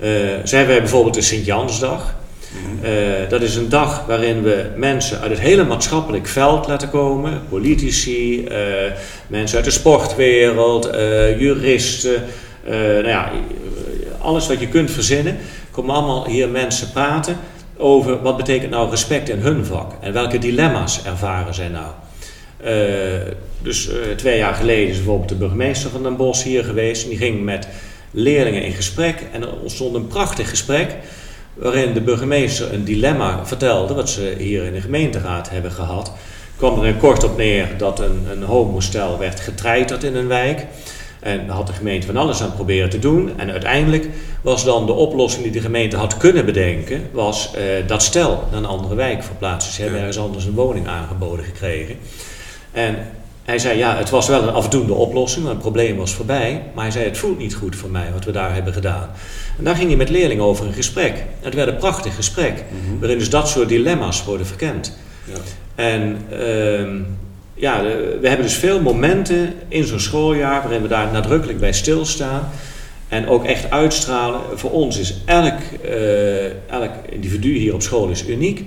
Uh, 0.00 0.08
zijn 0.44 0.66
wij 0.66 0.78
bijvoorbeeld 0.78 1.14
de 1.14 1.22
Sint-Jansdag. 1.22 2.14
-hmm. 2.52 2.84
uh, 2.84 3.28
dat 3.28 3.42
is 3.42 3.56
een 3.56 3.68
dag 3.68 4.06
waarin 4.06 4.42
we 4.42 4.70
mensen 4.76 5.20
uit 5.20 5.30
het 5.30 5.40
hele 5.40 5.64
maatschappelijk 5.64 6.26
veld 6.26 6.66
laten 6.66 6.90
komen. 6.90 7.42
Politici, 7.48 8.48
mensen 9.26 9.56
uit 9.56 9.64
de 9.64 9.70
sportwereld, 9.70 10.90
juristen. 11.38 12.22
nou 12.66 13.08
ja, 13.08 13.30
alles 14.18 14.46
wat 14.46 14.60
je 14.60 14.68
kunt 14.68 14.90
verzinnen. 14.90 15.36
Komen 15.70 15.94
allemaal 15.94 16.26
hier 16.26 16.48
mensen 16.48 16.92
praten 16.92 17.36
over 17.76 18.22
wat 18.22 18.36
betekent 18.36 18.70
nou 18.70 18.90
respect 18.90 19.28
in 19.28 19.38
hun 19.38 19.64
vak. 19.64 19.92
En 20.00 20.12
welke 20.12 20.38
dilemma's 20.38 21.04
ervaren 21.04 21.54
zij 21.54 21.68
nou. 21.68 21.90
Uh, 22.64 22.70
dus 23.62 23.88
uh, 23.88 23.94
twee 24.16 24.38
jaar 24.38 24.54
geleden 24.54 24.88
is 24.88 24.96
bijvoorbeeld 24.96 25.28
de 25.28 25.34
burgemeester 25.34 25.90
van 25.90 26.02
Den 26.02 26.16
Bosch 26.16 26.44
hier 26.44 26.64
geweest. 26.64 27.02
En 27.02 27.08
die 27.08 27.18
ging 27.18 27.44
met 27.44 27.68
leerlingen 28.10 28.62
in 28.62 28.72
gesprek. 28.72 29.22
En 29.32 29.42
er 29.42 29.60
ontstond 29.60 29.94
een 29.94 30.06
prachtig 30.06 30.48
gesprek. 30.48 30.96
Waarin 31.54 31.92
de 31.92 32.00
burgemeester 32.00 32.74
een 32.74 32.84
dilemma 32.84 33.46
vertelde. 33.46 33.94
Wat 33.94 34.10
ze 34.10 34.34
hier 34.38 34.64
in 34.64 34.72
de 34.72 34.80
gemeenteraad 34.80 35.50
hebben 35.50 35.72
gehad. 35.72 36.12
kwam 36.56 36.84
er 36.84 36.94
kort 36.94 37.24
op 37.24 37.36
neer 37.36 37.68
dat 37.78 38.00
een, 38.00 38.26
een 38.30 38.42
homostel 38.42 39.18
werd 39.18 39.40
getreiterd 39.40 40.04
in 40.04 40.16
een 40.16 40.28
wijk. 40.28 40.66
En 41.20 41.46
daar 41.46 41.56
had 41.56 41.66
de 41.66 41.72
gemeente 41.72 42.06
van 42.06 42.16
alles 42.16 42.42
aan 42.42 42.54
proberen 42.54 42.90
te 42.90 42.98
doen. 42.98 43.38
En 43.38 43.50
uiteindelijk 43.50 44.08
was 44.42 44.64
dan 44.64 44.86
de 44.86 44.92
oplossing 44.92 45.42
die 45.42 45.52
de 45.52 45.60
gemeente 45.60 45.96
had 45.96 46.16
kunnen 46.16 46.44
bedenken, 46.44 47.08
was 47.12 47.50
uh, 47.56 47.86
dat 47.86 48.02
stel 48.02 48.44
naar 48.50 48.58
een 48.58 48.66
andere 48.66 48.94
wijk 48.94 49.22
verplaatsen. 49.22 49.72
Ze 49.72 49.82
hebben 49.82 49.98
ergens 49.98 50.18
anders 50.18 50.44
een 50.44 50.54
woning 50.54 50.86
aangeboden 50.88 51.44
gekregen. 51.44 51.96
En 52.72 52.96
hij 53.44 53.59
zei, 53.59 53.78
ja, 53.78 53.96
het 53.96 54.11
was 54.11 54.28
wel 54.28 54.42
een 54.42 54.54
afdoende 54.54 54.92
oplossing, 54.92 55.44
want 55.44 55.57
het 55.57 55.64
probleem 55.64 55.96
was 55.96 56.14
voorbij. 56.14 56.62
Maar 56.74 56.85
hij 56.85 56.92
zei, 56.92 57.04
het 57.04 57.18
voelt 57.18 57.38
niet 57.38 57.54
goed 57.54 57.76
voor 57.76 57.90
mij 57.90 58.12
wat 58.12 58.24
we 58.24 58.31
daar 58.31 58.54
hebben 58.54 58.72
gedaan. 58.72 59.11
En 59.59 59.64
daar 59.64 59.76
ging 59.76 59.88
hij 59.88 59.96
met 59.96 60.09
leerlingen 60.09 60.44
over 60.44 60.66
in 60.66 60.72
gesprek. 60.72 61.24
Het 61.40 61.54
werd 61.54 61.68
een 61.68 61.76
prachtig 61.76 62.14
gesprek, 62.14 62.52
mm 62.52 62.88
-hmm. 62.88 62.98
waarin 62.98 63.18
dus 63.18 63.31
dat 63.31 63.48
soort 63.48 63.68
dilemma's 63.68 64.24
worden 64.24 64.46
verkend. 64.46 64.98
Ja. 65.24 65.35
En 65.74 66.18
uh, 66.33 67.04
ja, 67.54 67.83
we 68.20 68.28
hebben 68.28 68.46
dus 68.46 68.57
veel 68.57 68.81
momenten 68.81 69.54
in 69.68 69.85
zo'n 69.85 70.00
schooljaar 70.00 70.62
waarin 70.62 70.83
we 70.83 70.88
daar 70.88 71.12
nadrukkelijk 71.12 71.61
bij 71.61 71.72
stilstaan. 71.72 72.48
En 73.09 73.28
ook 73.28 73.44
echt 73.44 73.70
uitstralen. 73.70 74.40
Voor 74.54 74.70
ons 74.70 74.98
is 74.98 75.14
elk, 75.24 75.59
uh, 75.85 76.70
elk 76.70 76.90
individu 77.09 77.57
hier 77.57 77.74
op 77.74 77.83
school 77.83 78.09
is 78.09 78.26
uniek. 78.26 78.64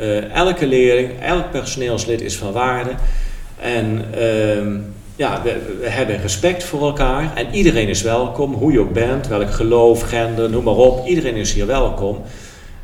Uh, 0.00 0.32
elke 0.32 0.66
leerling, 0.66 1.10
elk 1.20 1.50
personeelslid 1.50 2.20
is 2.20 2.36
van 2.36 2.52
waarde. 2.52 2.90
En 3.64 4.04
uh, 4.18 4.80
ja, 5.16 5.42
we, 5.42 5.76
we, 5.80 5.88
hebben 5.88 6.20
respect 6.20 6.64
voor 6.64 6.80
elkaar. 6.82 7.32
En 7.34 7.54
iedereen 7.54 7.88
is 7.88 8.02
welkom, 8.02 8.52
hoe 8.52 8.72
je 8.72 8.80
ook 8.80 8.92
bent, 8.92 9.26
welk 9.26 9.52
geloof, 9.52 10.02
gender, 10.02 10.50
noem 10.50 10.64
maar 10.64 10.74
op. 10.74 11.06
Iedereen 11.06 11.34
is 11.34 11.52
hier 11.52 11.66
welkom. 11.66 12.22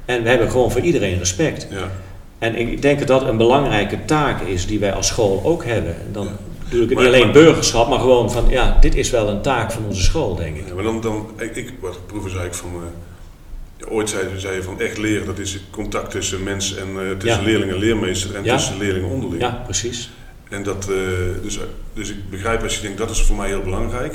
En 0.05 0.23
we 0.23 0.29
hebben 0.29 0.51
gewoon 0.51 0.71
voor 0.71 0.81
iedereen 0.81 1.19
respect. 1.19 1.67
Ja. 1.71 1.91
En 2.39 2.57
ik 2.57 2.83
denk 2.83 2.99
dat 2.99 3.09
dat 3.09 3.29
een 3.29 3.37
belangrijke 3.37 4.05
taak 4.05 4.41
is 4.41 4.67
die 4.67 4.79
wij 4.79 4.93
als 4.93 5.07
school 5.07 5.41
ook 5.45 5.65
hebben. 5.65 5.95
En 5.95 6.13
dan 6.13 6.25
Ja. 6.25 6.33
ik 6.77 6.89
niet 6.89 6.95
Maar- 6.95 7.07
alleen 7.07 7.25
maar- 7.25 7.33
burgerschap, 7.33 7.89
maar 7.89 7.99
gewoon 7.99 8.31
van 8.31 8.45
ja, 8.49 8.77
dit 8.81 8.95
is 8.95 9.11
wel 9.11 9.29
een 9.29 9.41
taak 9.41 9.73
van 9.73 9.85
onze 9.89 10.03
school, 10.03 10.35
denk 10.35 10.57
ik. 10.57 10.69
Ja, 10.69 10.75
maar 10.75 10.85
dan, 10.85 11.01
dan 11.01 11.31
ik, 11.39 11.57
ik 11.57 11.73
wat 11.81 11.95
ik 11.95 12.07
proef 12.07 12.27
is 12.27 12.35
eigenlijk 12.35 12.55
van, 12.55 12.71
eh, 12.71 13.93
ooit 13.93 14.09
zei, 14.11 14.23
zei 14.37 14.55
je 14.55 14.63
van 14.63 14.81
echt 14.81 14.99
leren, 14.99 15.27
dat 15.27 15.39
is 15.39 15.53
het 15.53 15.63
contact 15.71 16.11
tussen 16.11 16.43
mens 16.43 16.77
en 16.77 16.89
eh, 16.89 17.17
tussen 17.19 17.45
leerling 17.45 17.73
en 17.73 17.79
leermeester 17.79 18.35
en 18.35 18.43
tussen 18.43 18.79
leerling 18.79 19.11
onderling. 19.11 19.43
Ja, 19.43 19.63
precies. 19.65 20.11
En 20.51 20.63
dat, 20.63 20.89
eh, 20.89 20.97
dus, 21.43 21.59
dus 21.95 22.11
ik 22.11 22.31
begrijp 22.31 22.63
als 22.63 22.75
je 22.75 22.81
denkt 22.83 22.99
dat 22.99 23.11
is 23.11 23.23
voor 23.23 23.37
mij 23.37 23.49
heel 23.49 23.63
belangrijk. 23.63 24.15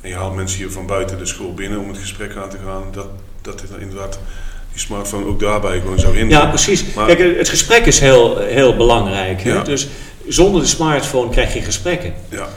En 0.00 0.08
je 0.08 0.14
haalt 0.14 0.34
mensen 0.34 0.58
hier 0.58 0.70
van 0.70 0.86
buiten 0.86 1.18
de 1.18 1.26
school 1.26 1.54
binnen 1.54 1.78
om 1.80 1.88
het 1.88 1.98
gesprek 1.98 2.36
aan 2.36 2.48
te 2.50 2.56
gaan, 2.64 2.82
dat, 2.92 3.06
dat 3.42 3.62
is 3.62 3.70
dan 3.70 3.80
inderdaad 3.80 4.18
die 4.72 4.80
smartphone 4.80 5.26
ook 5.26 5.40
daarbij 5.40 5.80
gewoon 5.80 5.98
zou 5.98 6.16
hinderen. 6.16 6.42
Ja, 6.44 6.48
precies. 6.48 6.94
Maar- 6.94 7.06
Kijk, 7.06 7.36
het 7.36 7.48
gesprek 7.48 7.86
is 7.86 7.98
heel, 7.98 8.38
heel 8.38 8.76
belangrijk. 8.76 9.42
Hè? 9.42 9.52
Ja. 9.52 9.62
Dus 9.62 9.88
zonder 10.28 10.60
de 10.60 10.66
smartphone 10.66 11.30
krijg 11.30 11.54
je 11.54 11.60
gesprekken. 11.62 12.14
Ja, 12.28 12.48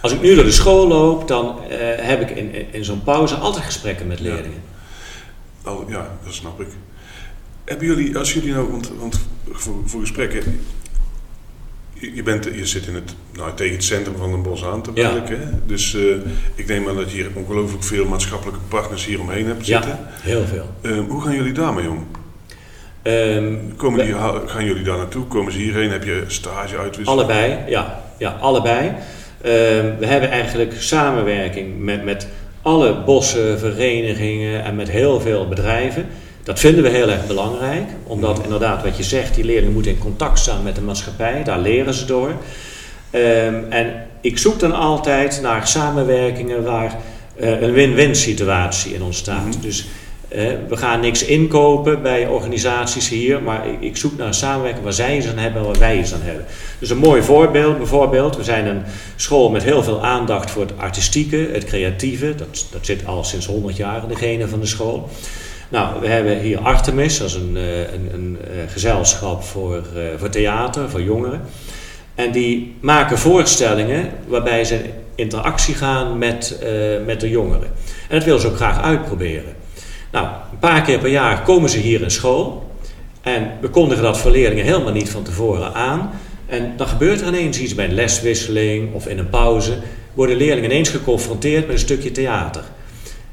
Als 0.00 0.12
ik 0.12 0.20
nu 0.20 0.34
door 0.34 0.44
de 0.44 0.50
school 0.52 0.88
loop, 0.88 1.28
dan 1.28 1.58
eh, 1.68 1.78
heb 2.06 2.20
ik 2.20 2.30
in, 2.36 2.72
in, 2.72 2.84
zo'n 2.84 3.02
pauze 3.02 3.34
altijd 3.34 3.64
gesprekken 3.64 4.06
met 4.06 4.18
Ja. 4.18 4.24
leerlingen. 4.24 4.62
al, 5.62 5.84
ja, 5.88 6.10
dat 6.24 6.34
snap 6.34 6.60
ik. 6.60 6.68
Hebben 7.64 7.86
jullie, 7.86 8.18
als 8.18 8.32
jullie 8.32 8.52
nou, 8.52 8.70
want, 8.70 8.90
want 8.98 9.20
voor, 9.52 9.74
voor 9.84 10.00
gesprekken, 10.00 10.60
je, 12.00 12.22
bent, 12.22 12.44
je 12.44 12.66
zit 12.66 12.86
in 12.86 12.94
het, 12.94 13.14
nou, 13.36 13.50
tegen 13.54 13.74
het 13.74 13.84
centrum 13.84 14.16
van 14.16 14.30
Den 14.30 14.42
Bosch 14.42 14.64
aan, 14.64 14.82
Ja. 14.94 15.02
eigenlijk, 15.02 15.28
hè? 15.28 15.48
Dus 15.66 15.94
eh, 15.94 16.02
ik 16.54 16.66
neem 16.66 16.88
aan 16.88 16.96
dat 16.96 17.10
je 17.10 17.16
hier 17.16 17.28
ongelooflijk 17.34 17.84
veel 17.84 18.04
maatschappelijke 18.06 18.60
partners 18.68 19.04
hier 19.06 19.20
omheen 19.20 19.46
hebt 19.46 19.66
Ja, 19.66 19.82
zitten. 19.82 19.98
heel 20.22 20.44
veel. 20.46 20.66
Ehm, 20.80 21.08
hoe 21.08 21.22
gaan 21.22 21.34
jullie 21.34 21.52
daarmee 21.52 21.88
om? 21.90 22.06
Ehm, 23.02 23.54
Komen 23.76 24.04
die, 24.04 24.14
gaan 24.46 24.64
jullie 24.64 24.82
daar 24.84 24.96
naartoe? 24.96 25.24
Komen 25.24 25.52
ze 25.52 25.58
hierheen? 25.58 25.90
Heb 25.90 26.04
je 26.04 26.24
stage 26.26 26.78
uitwisseling? 26.78 27.08
Allebei, 27.08 27.58
ja. 27.68 28.02
Ja, 28.18 28.36
allebei. 28.40 28.88
Ehm, 29.42 29.96
we 29.98 30.06
hebben 30.06 30.30
eigenlijk 30.30 30.72
samenwerking 30.78 31.78
met, 31.78 32.04
met 32.04 32.28
alle 32.62 33.02
bossen, 33.04 33.58
verenigingen 33.58 34.64
en 34.64 34.76
met 34.76 34.90
heel 34.90 35.20
veel 35.20 35.48
bedrijven. 35.48 36.06
Dat 36.42 36.60
vinden 36.60 36.82
we 36.82 36.88
heel 36.88 37.08
erg 37.08 37.26
belangrijk, 37.26 37.88
omdat 38.06 38.40
inderdaad 38.42 38.82
wat 38.82 38.96
je 38.96 39.02
zegt, 39.02 39.34
die 39.34 39.44
leerlingen 39.44 39.72
moeten 39.72 39.92
in 39.92 39.98
contact 39.98 40.38
staan 40.38 40.62
met 40.62 40.74
de 40.74 40.80
maatschappij, 40.80 41.44
daar 41.44 41.58
leren 41.58 41.94
ze 41.94 42.04
door. 42.04 42.32
Ehm, 43.10 43.62
en 43.68 44.06
ik 44.20 44.38
zoek 44.38 44.58
dan 44.58 44.72
altijd 44.72 45.40
naar 45.42 45.68
samenwerkingen 45.68 46.64
waar 46.64 46.96
eh, 47.36 47.60
een 47.60 47.72
win-win 47.72 48.14
situatie 48.16 48.94
in 48.94 49.02
ontstaat. 49.02 49.46
Mhm. 49.46 49.60
Dus 49.60 49.86
eh, 50.28 50.48
we 50.68 50.76
gaan 50.76 51.00
niks 51.00 51.24
inkopen 51.24 52.02
bij 52.02 52.26
organisaties 52.26 53.08
hier, 53.08 53.42
maar 53.42 53.68
ik, 53.68 53.80
ik 53.80 53.96
zoek 53.96 54.16
naar 54.16 54.26
een 54.26 54.34
samenwerking 54.34 54.84
waar 54.84 54.92
zij 54.92 55.16
iets 55.16 55.26
aan 55.26 55.38
hebben 55.38 55.60
en 55.60 55.66
waar 55.66 55.78
wij 55.78 55.98
iets 55.98 56.14
aan 56.14 56.22
hebben. 56.22 56.44
Dus 56.78 56.90
een 56.90 56.98
mooi 56.98 57.22
voorbeeld 57.22 57.76
bijvoorbeeld, 57.78 58.36
we 58.36 58.44
zijn 58.44 58.66
een 58.66 58.82
school 59.16 59.50
met 59.50 59.62
heel 59.62 59.82
veel 59.82 60.04
aandacht 60.04 60.50
voor 60.50 60.62
het 60.62 60.78
artistieke, 60.78 61.48
het 61.52 61.64
creatieve, 61.64 62.34
dat, 62.34 62.66
dat 62.70 62.86
zit 62.86 63.06
al 63.06 63.24
sinds 63.24 63.46
100 63.46 63.76
jaar 63.76 64.02
in 64.02 64.08
de 64.08 64.14
genen 64.14 64.48
van 64.48 64.60
de 64.60 64.66
school. 64.66 65.08
Nou, 65.70 66.00
we 66.00 66.06
hebben 66.06 66.40
hier 66.40 66.58
Artemis, 66.58 67.18
dat 67.18 67.28
is 67.28 67.34
een, 67.34 67.56
eh, 67.56 67.92
een, 67.92 68.38
eh, 68.44 68.72
gezelschap 68.72 69.42
voor, 69.42 69.74
eh, 69.76 70.02
voor 70.16 70.28
theater, 70.28 70.90
voor 70.90 71.02
jongeren. 71.02 71.40
En 72.14 72.32
die 72.32 72.76
maken 72.80 73.18
voorstellingen 73.18 74.10
waarbij 74.26 74.64
ze 74.64 74.74
in 74.74 74.90
interactie 75.14 75.74
gaan 75.74 76.18
met, 76.18 76.58
met 77.06 77.20
de 77.20 77.28
jongeren. 77.28 77.68
En 78.08 78.16
dat 78.16 78.24
willen 78.24 78.40
ze 78.40 78.48
ook 78.48 78.56
graag 78.56 78.82
uitproberen. 78.82 79.54
Nou, 80.12 80.26
een 80.52 80.58
paar 80.58 80.82
keer 80.82 80.98
per 80.98 81.10
jaar 81.10 81.42
komen 81.42 81.70
ze 81.70 81.78
hier 81.78 82.02
in 82.02 82.10
school. 82.10 82.70
En 83.22 83.50
we 83.60 83.68
kondigen 83.68 84.02
dat 84.02 84.18
voor 84.18 84.30
leerlingen 84.30 84.64
helemaal 84.64 84.92
niet 84.92 85.10
van 85.10 85.22
tevoren 85.22 85.74
aan. 85.74 86.10
En 86.46 86.72
dan 86.76 86.86
gebeurt 86.86 87.20
er 87.20 87.26
ineens 87.26 87.58
iets 87.58 87.74
bij 87.74 87.84
een 87.84 87.94
leswisseling 87.94 88.94
of 88.94 89.06
in 89.06 89.18
een 89.18 89.30
pauze. 89.30 89.78
Worden 90.14 90.36
leerlingen 90.36 90.70
ineens 90.70 90.88
geconfronteerd 90.88 91.66
met 91.66 91.72
een 91.72 91.82
stukje 91.82 92.10
theater. 92.10 92.64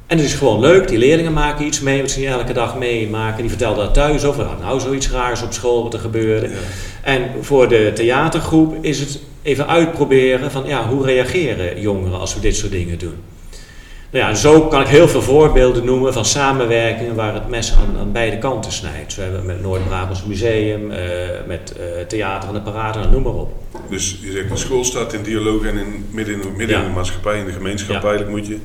En 0.08 0.18
het 0.18 0.26
is 0.26 0.34
gewoon 0.34 0.60
leuk, 0.60 0.88
die 0.88 0.98
leerlingen 0.98 1.34
maken 1.34 1.66
iets 1.66 1.80
mee 1.82 2.02
wat 2.02 2.12
ze 2.12 2.20
niet 2.20 2.28
elke 2.28 2.54
dag 2.54 2.78
meemaken. 2.78 3.40
Die 3.42 3.50
vertelden 3.50 3.84
daar 3.84 3.94
thuis 3.94 4.24
over, 4.24 4.44
nou, 4.46 4.60
nou 4.60 4.80
zoiets 4.80 5.12
raars 5.12 5.42
op 5.42 5.54
school 5.54 5.84
wat 5.84 5.94
er 5.94 6.00
gebeurde. 6.00 6.48
Ja. 6.48 6.56
En 7.02 7.24
voor 7.42 7.68
de 7.70 7.92
theatergroep 7.96 8.76
is 8.82 9.00
het 9.00 9.20
even 9.42 9.68
uitproberen 9.68 10.52
van 10.52 10.64
ja, 10.66 10.88
hoe 10.88 11.06
reageren 11.06 11.82
jongeren 11.82 12.20
als 12.20 12.34
we 12.34 12.40
dit 12.40 12.56
soort 12.56 12.72
dingen 12.72 12.98
doen. 13.00 13.16
Nou 14.12 14.26
ja, 14.30 14.36
zo 14.36 14.62
kan 14.62 14.82
ik 14.82 14.88
heel 14.88 15.08
veel 15.08 15.22
voorbeelden 15.22 15.86
noemen 15.86 16.14
van 16.14 16.26
samenwerkingen 16.26 17.16
waar 17.16 17.34
het 17.34 17.50
mes 17.50 17.74
aan, 17.74 18.00
aan 18.00 18.12
beide 18.12 18.38
kanten 18.38 18.72
snijdt. 18.72 19.14
Zo 19.14 19.22
hebben 19.22 19.40
we 19.40 19.46
met 19.46 19.62
Noord-Brabants 19.62 20.24
Museum, 20.24 20.92
eh, 20.92 21.00
met 21.48 21.74
eh, 21.78 22.06
Theater 22.08 22.46
van 22.46 22.54
de 22.54 22.62
Parade, 22.72 23.00
nou, 23.00 23.12
noem 23.12 23.24
maar 23.24 23.34
op. 23.34 23.52
Dus 23.90 24.18
je 24.22 24.32
zegt, 24.32 24.50
de 24.50 24.58
school 24.58 24.84
staat 24.84 25.14
in 25.14 25.24
dialoog 25.24 25.64
en 25.66 25.78
in, 25.78 26.06
midden, 26.12 26.42
in, 26.42 26.56
midden 26.58 26.78
Ja. 26.78 26.82
in 26.84 26.88
de 26.90 26.96
maatschappij, 26.96 27.40
in 27.40 27.46
de 27.46 27.52
gemeenschap 27.52 28.02
Ja. 28.02 28.10
eigenlijk 28.10 28.30
moet 28.38 28.48
je. 28.48 28.58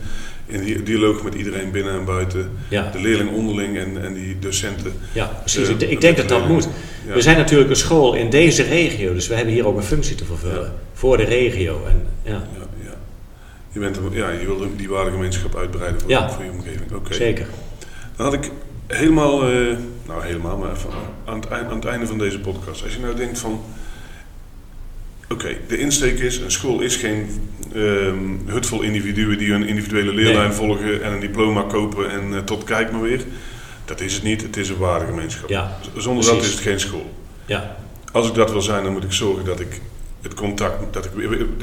In 0.53 0.65
die 0.65 0.83
dialoog 0.83 1.23
met 1.23 1.35
iedereen 1.35 1.71
binnen 1.71 1.93
en 1.93 2.05
buiten. 2.05 2.51
Ja, 2.69 2.91
De 2.91 3.01
leerling 3.01 3.31
onderling 3.31 3.77
en, 3.77 4.03
en 4.05 4.15
die 4.15 4.39
docenten. 4.39 4.93
ja 5.13 5.27
precies. 5.27 5.69
Eh, 5.69 5.91
ik, 5.91 6.01
denk 6.01 6.17
dat 6.17 6.29
dat 6.29 6.49
moet. 6.49 6.69
Ja. 7.07 7.15
We 7.15 7.21
zijn 7.21 7.37
natuurlijk 7.37 7.71
een 7.71 7.77
school 7.77 8.15
in 8.15 8.31
deze 8.31 8.63
regio, 8.63 9.15
dus 9.15 9.29
we 9.29 9.35
hebben 9.35 9.55
hier 9.55 9.67
ook 9.67 9.77
een 9.77 9.83
functie 9.83 10.15
te 10.15 10.25
vervullen. 10.25 10.63
Ja. 10.63 10.73
Voor 10.93 11.17
de 11.17 11.25
regio. 11.25 11.83
En, 11.87 12.07
ja, 12.23 12.31
Ja, 12.31 12.67
ja. 12.85 12.95
Je, 13.73 13.81
bent, 13.81 13.99
ja, 14.13 14.31
je 14.31 14.47
wil 14.47 14.67
die 14.77 14.89
waardegemeenschap 14.89 15.57
uitbreiden 15.57 16.01
voor, 16.01 16.11
je 16.45 16.51
omgeving. 16.51 16.93
Oké. 16.95 17.15
zeker. 17.15 17.47
Dan 18.17 18.27
had 18.27 18.35
ik 18.35 18.51
helemaal, 18.87 19.43
eh, 19.43 19.77
nou 20.07 20.25
helemaal, 20.25 20.57
maar 20.57 20.73
even 20.73 20.91
aan 21.25 21.41
het, 21.41 21.51
aan 21.51 21.75
het 21.75 21.85
einde 21.85 22.07
van 22.07 22.19
deze 22.19 22.41
podcast. 22.41 22.83
Als 22.83 22.95
je 22.95 23.01
nou 23.01 23.15
denkt 23.15 23.39
van, 23.39 23.61
oké, 25.33 25.57
de 25.69 25.79
insteek 25.79 26.19
is, 26.19 26.39
een 26.39 26.51
school 26.51 26.81
is 26.81 26.97
geen 26.97 27.27
ehm 27.75 28.17
hut 28.47 28.67
vol 28.67 28.81
individuen 28.83 29.39
die 29.39 29.51
hun 29.51 29.67
individuele 29.67 30.13
leerlijn 30.15 30.49
Nee. 30.49 30.57
volgen 30.57 31.03
en 31.03 31.13
een 31.13 31.21
diploma 31.21 31.63
kopen 31.63 32.11
en 32.11 32.35
eh, 32.35 32.39
tot 32.39 32.65
kijk 32.65 32.93
maar 32.93 33.01
weer. 33.03 33.21
Dat 33.85 34.01
is 34.01 34.15
het 34.15 34.23
niet, 34.23 34.43
het 34.43 34.57
is 34.57 34.69
een 34.69 34.77
waardegemeenschap. 34.77 35.49
Ja, 35.49 35.79
Zonder 35.97 36.25
dat 36.25 36.43
is 36.43 36.51
het 36.51 36.61
geen 36.61 36.81
school. 36.81 37.11
ja, 37.47 37.77
Als 38.13 38.29
ik 38.29 38.35
dat 38.35 38.51
wil 38.53 38.63
zijn, 38.63 38.83
dan 38.85 38.93
moet 38.93 39.05
ik 39.05 39.13
zorgen 39.13 39.45
dat 39.45 39.61
ik 39.61 39.81
het 40.23 40.35
contact, 40.35 40.93
dat 40.93 41.05
ik 41.05 41.11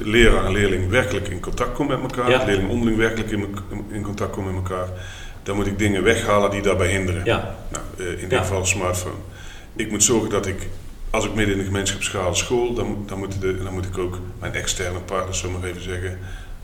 leraar 0.03 0.45
en 0.45 0.51
leerling 0.51 0.89
werkelijk 0.89 1.27
in 1.27 1.39
contact 1.39 1.73
kom 1.73 1.87
met 1.87 1.99
elkaar, 2.01 2.29
Ja. 2.29 2.37
de 2.39 2.45
leerling 2.45 2.69
onderling 2.69 2.97
werkelijk 2.97 3.31
in, 3.31 3.45
in 3.91 4.01
contact 4.01 4.31
kom 4.31 4.45
met 4.45 4.55
elkaar. 4.55 4.87
Dan 5.43 5.55
moet 5.55 5.67
ik 5.67 5.79
dingen 5.79 6.03
weghalen 6.03 6.51
die 6.51 6.61
daarbij 6.61 6.89
hinderen. 6.91 7.21
ja, 7.25 7.55
Nou, 7.71 7.83
eh, 7.97 8.05
in 8.21 8.29
dit 8.29 8.31
Ja. 8.31 8.39
geval 8.39 8.65
smartphone. 8.65 9.15
Ik 9.75 9.91
moet 9.91 10.03
zorgen 10.03 10.29
dat 10.29 10.47
ik, 10.47 10.67
als 11.09 11.25
ik 11.25 11.33
midden 11.33 11.53
in 11.55 11.59
de 11.59 11.65
gemeenschapsschaal 11.67 12.35
school, 12.35 12.73
dan, 12.73 12.87
moet- 12.87 13.09
dan, 13.09 13.17
moet 13.19 13.41
de, 13.41 13.63
dan 13.63 13.73
moet 13.73 13.85
ik 13.85 13.97
ook 13.97 14.19
mijn 14.39 14.53
externe 14.53 14.99
partners, 14.99 15.41
we 15.41 15.49
maar 15.49 15.63
even 15.69 15.81
zeggen, 15.83 16.19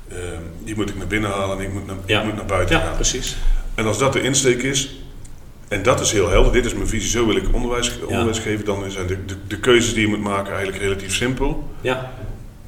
eh, 0.08 0.15
die 0.63 0.75
moet 0.75 0.89
ik 0.89 0.97
naar 0.97 1.08
binnen 1.08 1.29
halen 1.31 1.58
en 1.58 1.63
ik 1.63 1.73
moet 1.73 1.86
naar, 1.88 1.95
Ja. 2.05 2.19
ik 2.19 2.25
moet 2.25 2.36
naar 2.36 2.45
buiten 2.45 2.77
ja, 2.77 2.81
gaan. 2.84 2.95
precies. 2.95 3.38
En 3.75 3.86
als 3.86 3.97
dat 3.97 4.13
de 4.13 4.21
insteek 4.21 4.62
is, 4.63 4.95
en 5.67 5.84
dat 5.84 5.99
is 5.99 6.12
heel 6.12 6.29
helder, 6.29 6.51
dit 6.51 6.65
is 6.65 6.73
mijn 6.73 6.88
visie, 6.88 7.10
zo 7.10 7.25
wil 7.25 7.36
ik 7.36 7.45
onderwijs, 7.51 7.99
onderwijs 8.05 8.39
geven, 8.39 8.65
dan 8.65 8.91
zijn 8.91 9.08
de, 9.08 9.25
de, 9.25 9.36
de 9.47 9.60
keuzes 9.60 9.93
die 9.93 10.01
je 10.01 10.08
moet 10.08 10.21
maken 10.23 10.53
eigenlijk 10.53 10.84
relatief 10.84 11.15
simpel. 11.15 11.69
Ja, 11.81 12.12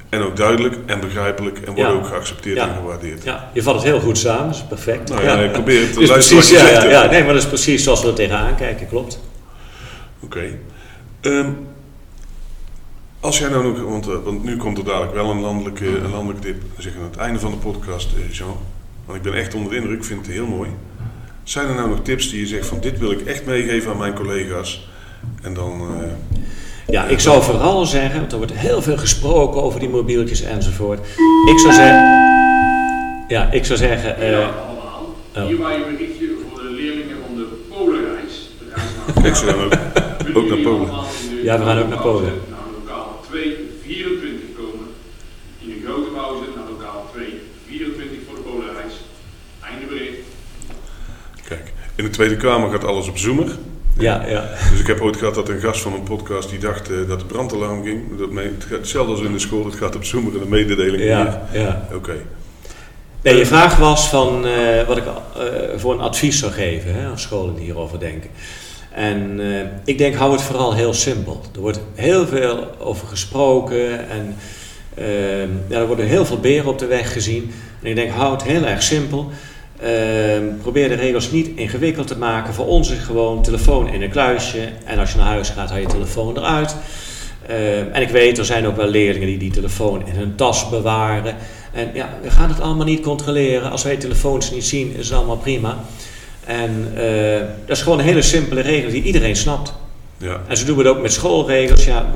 En 0.08 0.20
ook 0.22 0.36
duidelijk 0.36 0.76
en 0.86 1.00
begrijpelijk 1.00 1.58
en 1.58 1.74
worden 1.74 1.92
ook 1.94 2.06
geaccepteerd 2.06 2.58
en 2.58 2.74
gewaardeerd. 2.74 3.24
ja, 3.24 3.50
je 3.54 3.62
vat 3.62 3.74
het 3.74 3.82
heel 3.84 4.00
goed 4.00 4.18
samen, 4.18 4.46
dat 4.46 4.54
is 4.56 4.62
perfect. 4.68 5.08
Nou 5.08 5.22
ja, 5.22 5.38
ik 5.38 5.52
probeer 5.52 5.80
het 5.80 5.92
te 5.92 5.98
Dus 5.98 6.08
luisteren 6.08 6.42
precies, 6.42 6.60
ja, 6.60 6.84
ja, 6.84 7.10
nee, 7.10 7.24
maar 7.24 7.32
dat 7.32 7.42
is 7.42 7.48
precies 7.48 7.82
zoals 7.82 8.02
we 8.02 8.08
er 8.08 8.14
tegenaan 8.14 8.56
kijken, 8.56 8.88
klopt. 8.88 9.20
Oké. 10.20 10.44
Ehm, 11.20 11.50
als 13.20 13.38
jij 13.38 13.48
nou 13.48 13.62
nog, 13.64 13.80
want, 13.82 14.08
eh, 14.08 14.14
want 14.24 14.44
nu 14.44 14.56
komt 14.56 14.78
er 14.78 14.84
dadelijk 14.84 15.14
wel 15.14 15.30
een 15.30 15.40
landelijke, 15.40 15.86
een 15.98 16.10
landelijke 16.10 16.42
tip, 16.42 16.60
dan 16.60 16.82
zeg 16.82 16.92
je 16.92 16.98
aan 16.98 17.04
het 17.04 17.16
einde 17.16 17.38
van 17.38 17.50
de 17.50 17.56
podcast, 17.56 18.08
eh, 18.16 18.34
Jean, 18.34 18.56
want 19.04 19.18
ik 19.18 19.22
ben 19.24 19.34
echt 19.34 19.54
onder 19.54 19.70
de 19.70 19.76
indruk, 19.76 19.98
ik 19.98 20.04
vind 20.04 20.26
het 20.26 20.34
heel 20.34 20.46
mooi. 20.46 20.70
Zijn 21.42 21.68
er 21.68 21.74
nou 21.74 21.88
nog 21.88 22.02
tips 22.02 22.30
die 22.30 22.40
je 22.40 22.46
zegt 22.46 22.66
van 22.66 22.80
dit 22.80 22.98
wil 22.98 23.10
ik 23.10 23.20
echt 23.20 23.46
meegeven 23.46 23.90
aan 23.90 23.98
mijn 23.98 24.14
collega's? 24.14 24.88
En 25.42 25.54
dan, 25.54 25.80
eh, 25.80 26.10
Ja, 26.86 27.04
ik 27.04 27.20
zou 27.20 27.42
vooral 27.42 27.86
zeggen, 27.86 28.20
want 28.20 28.32
er 28.32 28.38
wordt 28.38 28.52
heel 28.52 28.82
veel 28.82 28.96
gesproken 28.98 29.62
over 29.62 29.80
die 29.80 29.88
mobieltjes 29.88 30.40
enzovoort. 30.42 30.98
Ik 31.48 31.58
zou 31.58 31.72
zeggen, 31.72 32.00
ja, 33.28 33.50
ik 33.50 33.64
zou 33.64 33.78
zeggen, 33.78 34.16
eh, 34.16 34.30
Ja, 34.30 34.38
allemaal. 34.38 35.46
Hier 35.46 35.58
waar 35.58 35.78
je 35.78 35.84
berichtje 35.84 36.26
voor 36.50 36.62
de 36.62 36.70
leerlingen 36.70 37.16
van 37.26 37.36
de 37.36 37.46
Polenreis. 37.68 38.50
Kijk 39.22 39.36
ze 39.36 39.44
dan 39.44 39.54
ook. 39.64 39.72
Ook 40.34 40.48
naar 40.48 40.58
Polen. 40.58 40.88
Ja, 41.42 41.58
we 41.58 41.64
gaan 41.64 41.78
ook 41.78 41.88
naar 41.88 42.00
Polen. 42.02 42.32
Naar 42.50 42.58
lokaal 42.78 43.20
2, 43.30 43.70
24 43.82 44.40
komen. 44.56 44.86
In 45.58 45.68
de 45.68 45.80
grote 45.84 46.10
pauze 46.10 46.44
naar 46.56 46.64
lokaal 46.70 47.10
2, 47.12 47.40
24 47.66 48.18
voor 48.26 48.36
de 48.36 48.42
Polenreis. 48.42 48.94
Einde 49.70 49.86
bericht. 49.86 50.18
Kijk, 51.48 51.72
in 51.98 52.04
de 52.04 52.10
Tweede 52.10 52.36
Kamer 52.36 52.70
gaat 52.70 52.84
alles 52.84 53.08
op 53.08 53.18
Zoomer. 53.18 53.46
ja, 53.98 54.24
ja, 54.26 54.48
Dus 54.70 54.80
ik 54.80 54.86
heb 54.86 55.00
ooit 55.00 55.16
gehad 55.16 55.34
dat 55.34 55.48
een 55.48 55.60
gast 55.60 55.80
van 55.80 55.92
een 55.92 56.02
podcast 56.02 56.50
die 56.50 56.58
dacht 56.58 56.90
eh, 56.90 56.96
dat 57.08 57.18
de 57.18 57.24
brandalarm 57.24 57.84
ging. 57.84 58.18
Dat 58.18 58.30
mee, 58.30 58.44
het 58.44 58.64
gaat 58.64 58.78
hetzelfde 58.78 59.12
als 59.12 59.20
in 59.20 59.32
de 59.32 59.38
school, 59.38 59.64
het 59.64 59.74
gaat 59.74 59.96
op 59.96 60.04
Zoomer 60.04 60.32
en 60.32 60.38
de 60.38 60.48
mededeling 60.48 61.02
ja, 61.02 61.48
ja. 61.52 61.88
Oké. 61.94 62.14
Nee, 63.22 63.36
je 63.36 63.46
vraag 63.46 63.76
was 63.76 64.08
van 64.08 64.46
eh, 64.46 64.86
wat 64.86 64.96
ik 64.96 65.04
eh, 65.06 65.42
voor 65.76 65.92
een 65.92 66.00
advies 66.00 66.38
zou 66.38 66.52
geven 66.52 66.94
hè, 66.94 67.08
als 67.08 67.22
scholen 67.22 67.54
die 67.54 67.64
hierover 67.64 67.98
denken. 67.98 68.30
En 68.92 69.40
ik 69.84 69.98
denk, 69.98 70.14
hou 70.14 70.32
het 70.32 70.42
vooral 70.42 70.74
heel 70.74 70.94
simpel. 70.94 71.40
Er 71.54 71.60
wordt 71.60 71.80
heel 71.94 72.26
veel 72.26 72.70
over 72.78 73.06
gesproken 73.06 74.08
en 74.08 74.36
ja, 75.68 75.78
er 75.78 75.86
worden 75.86 76.06
heel 76.06 76.24
veel 76.24 76.40
beren 76.40 76.70
op 76.70 76.78
de 76.78 76.86
weg 76.86 77.12
gezien. 77.12 77.52
En 77.82 77.88
ik 77.88 77.94
denk, 77.94 78.10
hou 78.10 78.32
het 78.32 78.42
heel 78.42 78.64
erg 78.64 78.82
simpel. 78.82 79.30
Uh, 79.82 79.88
probeer 80.62 80.88
de 80.88 80.94
regels 80.94 81.30
niet 81.30 81.48
ingewikkeld 81.56 82.06
te 82.06 82.18
maken. 82.18 82.54
Voor 82.54 82.66
ons 82.66 82.90
is 82.90 82.98
gewoon 82.98 83.42
telefoon 83.42 83.88
in 83.88 84.02
een 84.02 84.10
kluisje. 84.10 84.68
En 84.84 84.98
als 84.98 85.12
je 85.12 85.18
naar 85.18 85.26
huis 85.26 85.48
gaat, 85.48 85.70
haal 85.70 85.78
je 85.78 85.86
telefoon 85.86 86.36
eruit. 86.36 86.76
en 87.92 88.02
ik 88.02 88.08
weet, 88.08 88.38
er 88.38 88.44
zijn 88.44 88.66
ook 88.66 88.76
wel 88.76 88.88
leerlingen 88.88 89.28
die 89.28 89.38
die 89.38 89.50
telefoon 89.50 90.06
in 90.06 90.14
hun 90.14 90.34
tas 90.34 90.68
bewaren. 90.68 91.36
En 91.72 91.90
ja, 91.94 92.08
we 92.22 92.30
gaan 92.30 92.48
het 92.48 92.60
allemaal 92.60 92.86
niet 92.86 93.00
controleren. 93.00 93.70
Als 93.70 93.82
wij 93.82 93.96
telefoons 93.96 94.50
niet 94.50 94.64
zien, 94.64 94.94
is 94.96 95.08
het 95.08 95.18
allemaal 95.18 95.36
prima. 95.36 95.84
En 96.44 96.92
uh, 96.96 97.38
dat 97.66 97.76
is 97.76 97.82
gewoon 97.82 97.98
een 97.98 98.04
hele 98.04 98.22
simpele 98.22 98.60
regel 98.60 98.90
die 98.90 99.02
iedereen 99.02 99.36
snapt. 99.36 99.72
Ja. 100.16 100.40
En 100.46 100.56
zo 100.56 100.64
doen 100.64 100.76
we 100.76 100.82
het 100.82 100.96
ook 100.96 101.02
met 101.02 101.12
schoolregels. 101.12 101.84
Ja, 101.84 102.06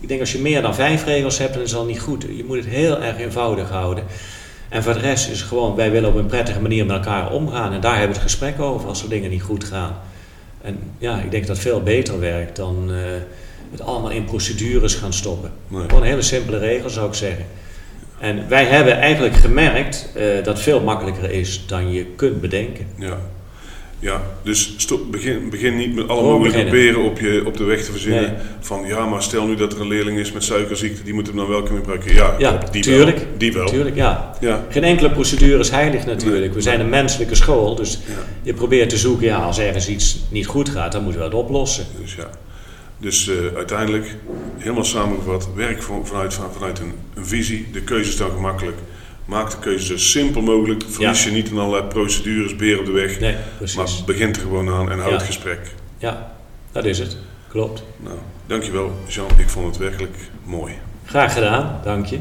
ik 0.00 0.08
denk 0.08 0.20
als 0.20 0.32
je 0.32 0.38
meer 0.38 0.62
dan 0.62 0.74
vijf 0.74 1.04
regels 1.04 1.38
hebt, 1.38 1.54
dan 1.54 1.62
is 1.62 1.70
dat 1.70 1.86
niet 1.86 2.00
goed. 2.00 2.26
Je 2.36 2.44
moet 2.46 2.56
het 2.56 2.66
heel 2.66 3.02
erg 3.02 3.18
eenvoudig 3.18 3.70
houden. 3.70 4.04
En 4.68 4.82
voor 4.82 4.92
de 4.92 4.98
rest 4.98 5.30
is 5.30 5.38
het 5.38 5.48
gewoon, 5.48 5.74
wij 5.74 5.90
willen 5.90 6.08
op 6.08 6.14
een 6.16 6.26
prettige 6.26 6.60
manier 6.60 6.86
met 6.86 6.96
elkaar 6.96 7.32
omgaan. 7.32 7.72
En 7.72 7.80
daar 7.80 7.98
hebben 7.98 8.16
we 8.16 8.22
het 8.22 8.30
gesprek 8.30 8.60
over 8.60 8.88
als 8.88 9.02
er 9.02 9.08
dingen 9.08 9.30
niet 9.30 9.42
goed 9.42 9.64
gaan. 9.64 9.96
En 10.60 10.78
ja, 10.98 11.20
ik 11.20 11.30
denk 11.30 11.46
dat 11.46 11.58
veel 11.58 11.82
beter 11.82 12.20
werkt 12.20 12.56
dan 12.56 12.90
uh, 12.90 12.96
het 13.70 13.80
allemaal 13.80 14.10
in 14.10 14.24
procedures 14.24 14.94
gaan 14.94 15.12
stoppen. 15.12 15.52
Nee. 15.68 15.82
Gewoon 15.82 16.02
een 16.02 16.08
hele 16.08 16.22
simpele 16.22 16.58
regel 16.58 16.90
zou 16.90 17.08
ik 17.08 17.14
zeggen. 17.14 17.44
En 18.18 18.48
wij 18.48 18.64
hebben 18.64 18.98
eigenlijk 18.98 19.34
gemerkt 19.34 20.08
uh, 20.16 20.34
dat 20.34 20.46
het 20.46 20.60
veel 20.60 20.80
makkelijker 20.80 21.30
is 21.30 21.66
dan 21.66 21.92
je 21.92 22.04
kunt 22.04 22.40
bedenken. 22.40 22.86
Ja. 22.96 23.18
Ja, 24.00 24.22
dus 24.42 24.74
stop, 24.76 25.12
begin, 25.12 25.50
begin 25.50 25.76
niet 25.76 25.94
met 25.94 26.08
alle 26.08 26.22
mogelijke 26.22 26.60
proberen 26.60 27.02
op, 27.02 27.20
je, 27.20 27.42
op 27.46 27.56
de 27.56 27.64
weg 27.64 27.84
te 27.84 27.90
verzinnen. 27.90 28.36
Van 28.60 28.86
ja, 28.86 29.06
maar 29.06 29.22
stel 29.22 29.46
nu 29.46 29.54
dat 29.54 29.72
er 29.72 29.80
een 29.80 29.88
leerling 29.88 30.18
is 30.18 30.32
met 30.32 30.44
suikerziekte, 30.44 31.02
die 31.02 31.14
moet 31.14 31.26
hem 31.26 31.36
dan 31.36 31.48
wel 31.48 31.62
kunnen 31.62 31.78
gebruiken. 31.78 32.14
Ja, 32.14 32.34
ja 32.38 32.60
die 32.70 32.82
tuurlijk. 32.82 33.16
wel. 33.16 33.26
Die 33.36 33.52
wel. 33.52 33.66
Tuurlijk, 33.66 33.96
ja. 33.96 34.34
ja. 34.40 34.66
Geen 34.70 34.84
enkele 34.84 35.10
procedure 35.10 35.58
is 35.58 35.70
heilig 35.70 36.06
natuurlijk. 36.06 36.54
we 36.54 36.60
zijn 36.60 36.80
een 36.80 36.88
menselijke 36.88 37.34
school, 37.34 37.74
dus 37.74 37.98
je 38.42 38.54
probeert 38.54 38.90
te 38.90 38.96
zoeken, 38.96 39.26
ja, 39.26 39.36
als 39.36 39.58
ergens 39.58 39.88
iets 39.88 40.18
niet 40.30 40.46
goed 40.46 40.68
gaat, 40.68 40.92
dan 40.92 41.02
moeten 41.02 41.20
we 41.20 41.26
het 41.26 41.36
oplossen. 41.36 41.84
Dus 42.00 42.14
ja. 42.14 42.30
Dus 43.00 43.28
uh, 43.28 43.36
uiteindelijk, 43.56 44.16
helemaal 44.56 44.84
samengevat, 44.84 45.48
werk 45.54 45.82
vanuit, 45.82 46.34
vanuit 46.52 46.78
een, 46.78 46.92
een 47.14 47.26
visie. 47.26 47.66
De 47.72 47.82
keuze 47.82 48.10
is 48.10 48.16
dan 48.16 48.30
gemakkelijk. 48.30 48.76
Maak 49.28 49.50
de 49.50 49.58
keuze 49.58 49.86
zo 49.86 49.96
simpel 49.96 50.42
mogelijk. 50.42 50.84
Verlies 50.88 51.24
je 51.24 51.30
niet 51.30 51.50
in 51.50 51.58
allerlei 51.58 51.88
procedures, 51.88 52.56
beer 52.56 52.78
op 52.78 52.84
de 52.84 52.92
weg. 52.92 53.20
Nee, 53.20 53.36
maar 53.76 53.88
begint 54.06 54.36
er 54.36 54.42
gewoon 54.42 54.70
aan 54.70 54.90
en 54.90 54.98
houd 54.98 55.12
het 55.12 55.22
gesprek. 55.22 55.74
Ja, 55.98 56.32
dat 56.72 56.84
is 56.84 56.98
het. 56.98 57.16
Klopt. 57.48 57.82
Nou, 57.96 58.16
dankjewel 58.46 58.92
Jean. 59.06 59.28
Ik 59.36 59.48
vond 59.48 59.66
het 59.66 59.76
werkelijk 59.76 60.16
mooi. 60.44 60.72
Graag 61.04 61.32
gedaan. 61.32 61.80
Dank 61.84 62.06
je. 62.06 62.18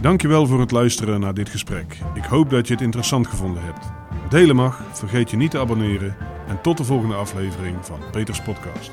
Dankjewel 0.00 0.46
voor 0.46 0.60
het 0.60 0.70
luisteren 0.70 1.20
naar 1.20 1.34
dit 1.34 1.48
gesprek. 1.48 1.98
Ik 2.14 2.24
hoop 2.24 2.50
dat 2.50 2.66
je 2.66 2.72
het 2.72 2.82
interessant 2.82 3.26
gevonden 3.26 3.62
hebt. 3.62 3.86
Delen 4.30 4.56
mag, 4.56 4.80
vergeet 4.92 5.30
je 5.30 5.36
niet 5.36 5.50
te 5.50 5.58
abonneren 5.58 6.16
en 6.48 6.60
tot 6.62 6.76
de 6.76 6.84
volgende 6.84 7.14
aflevering 7.14 7.76
van 7.80 7.98
Peters 8.12 8.40
Podcast. 8.40 8.90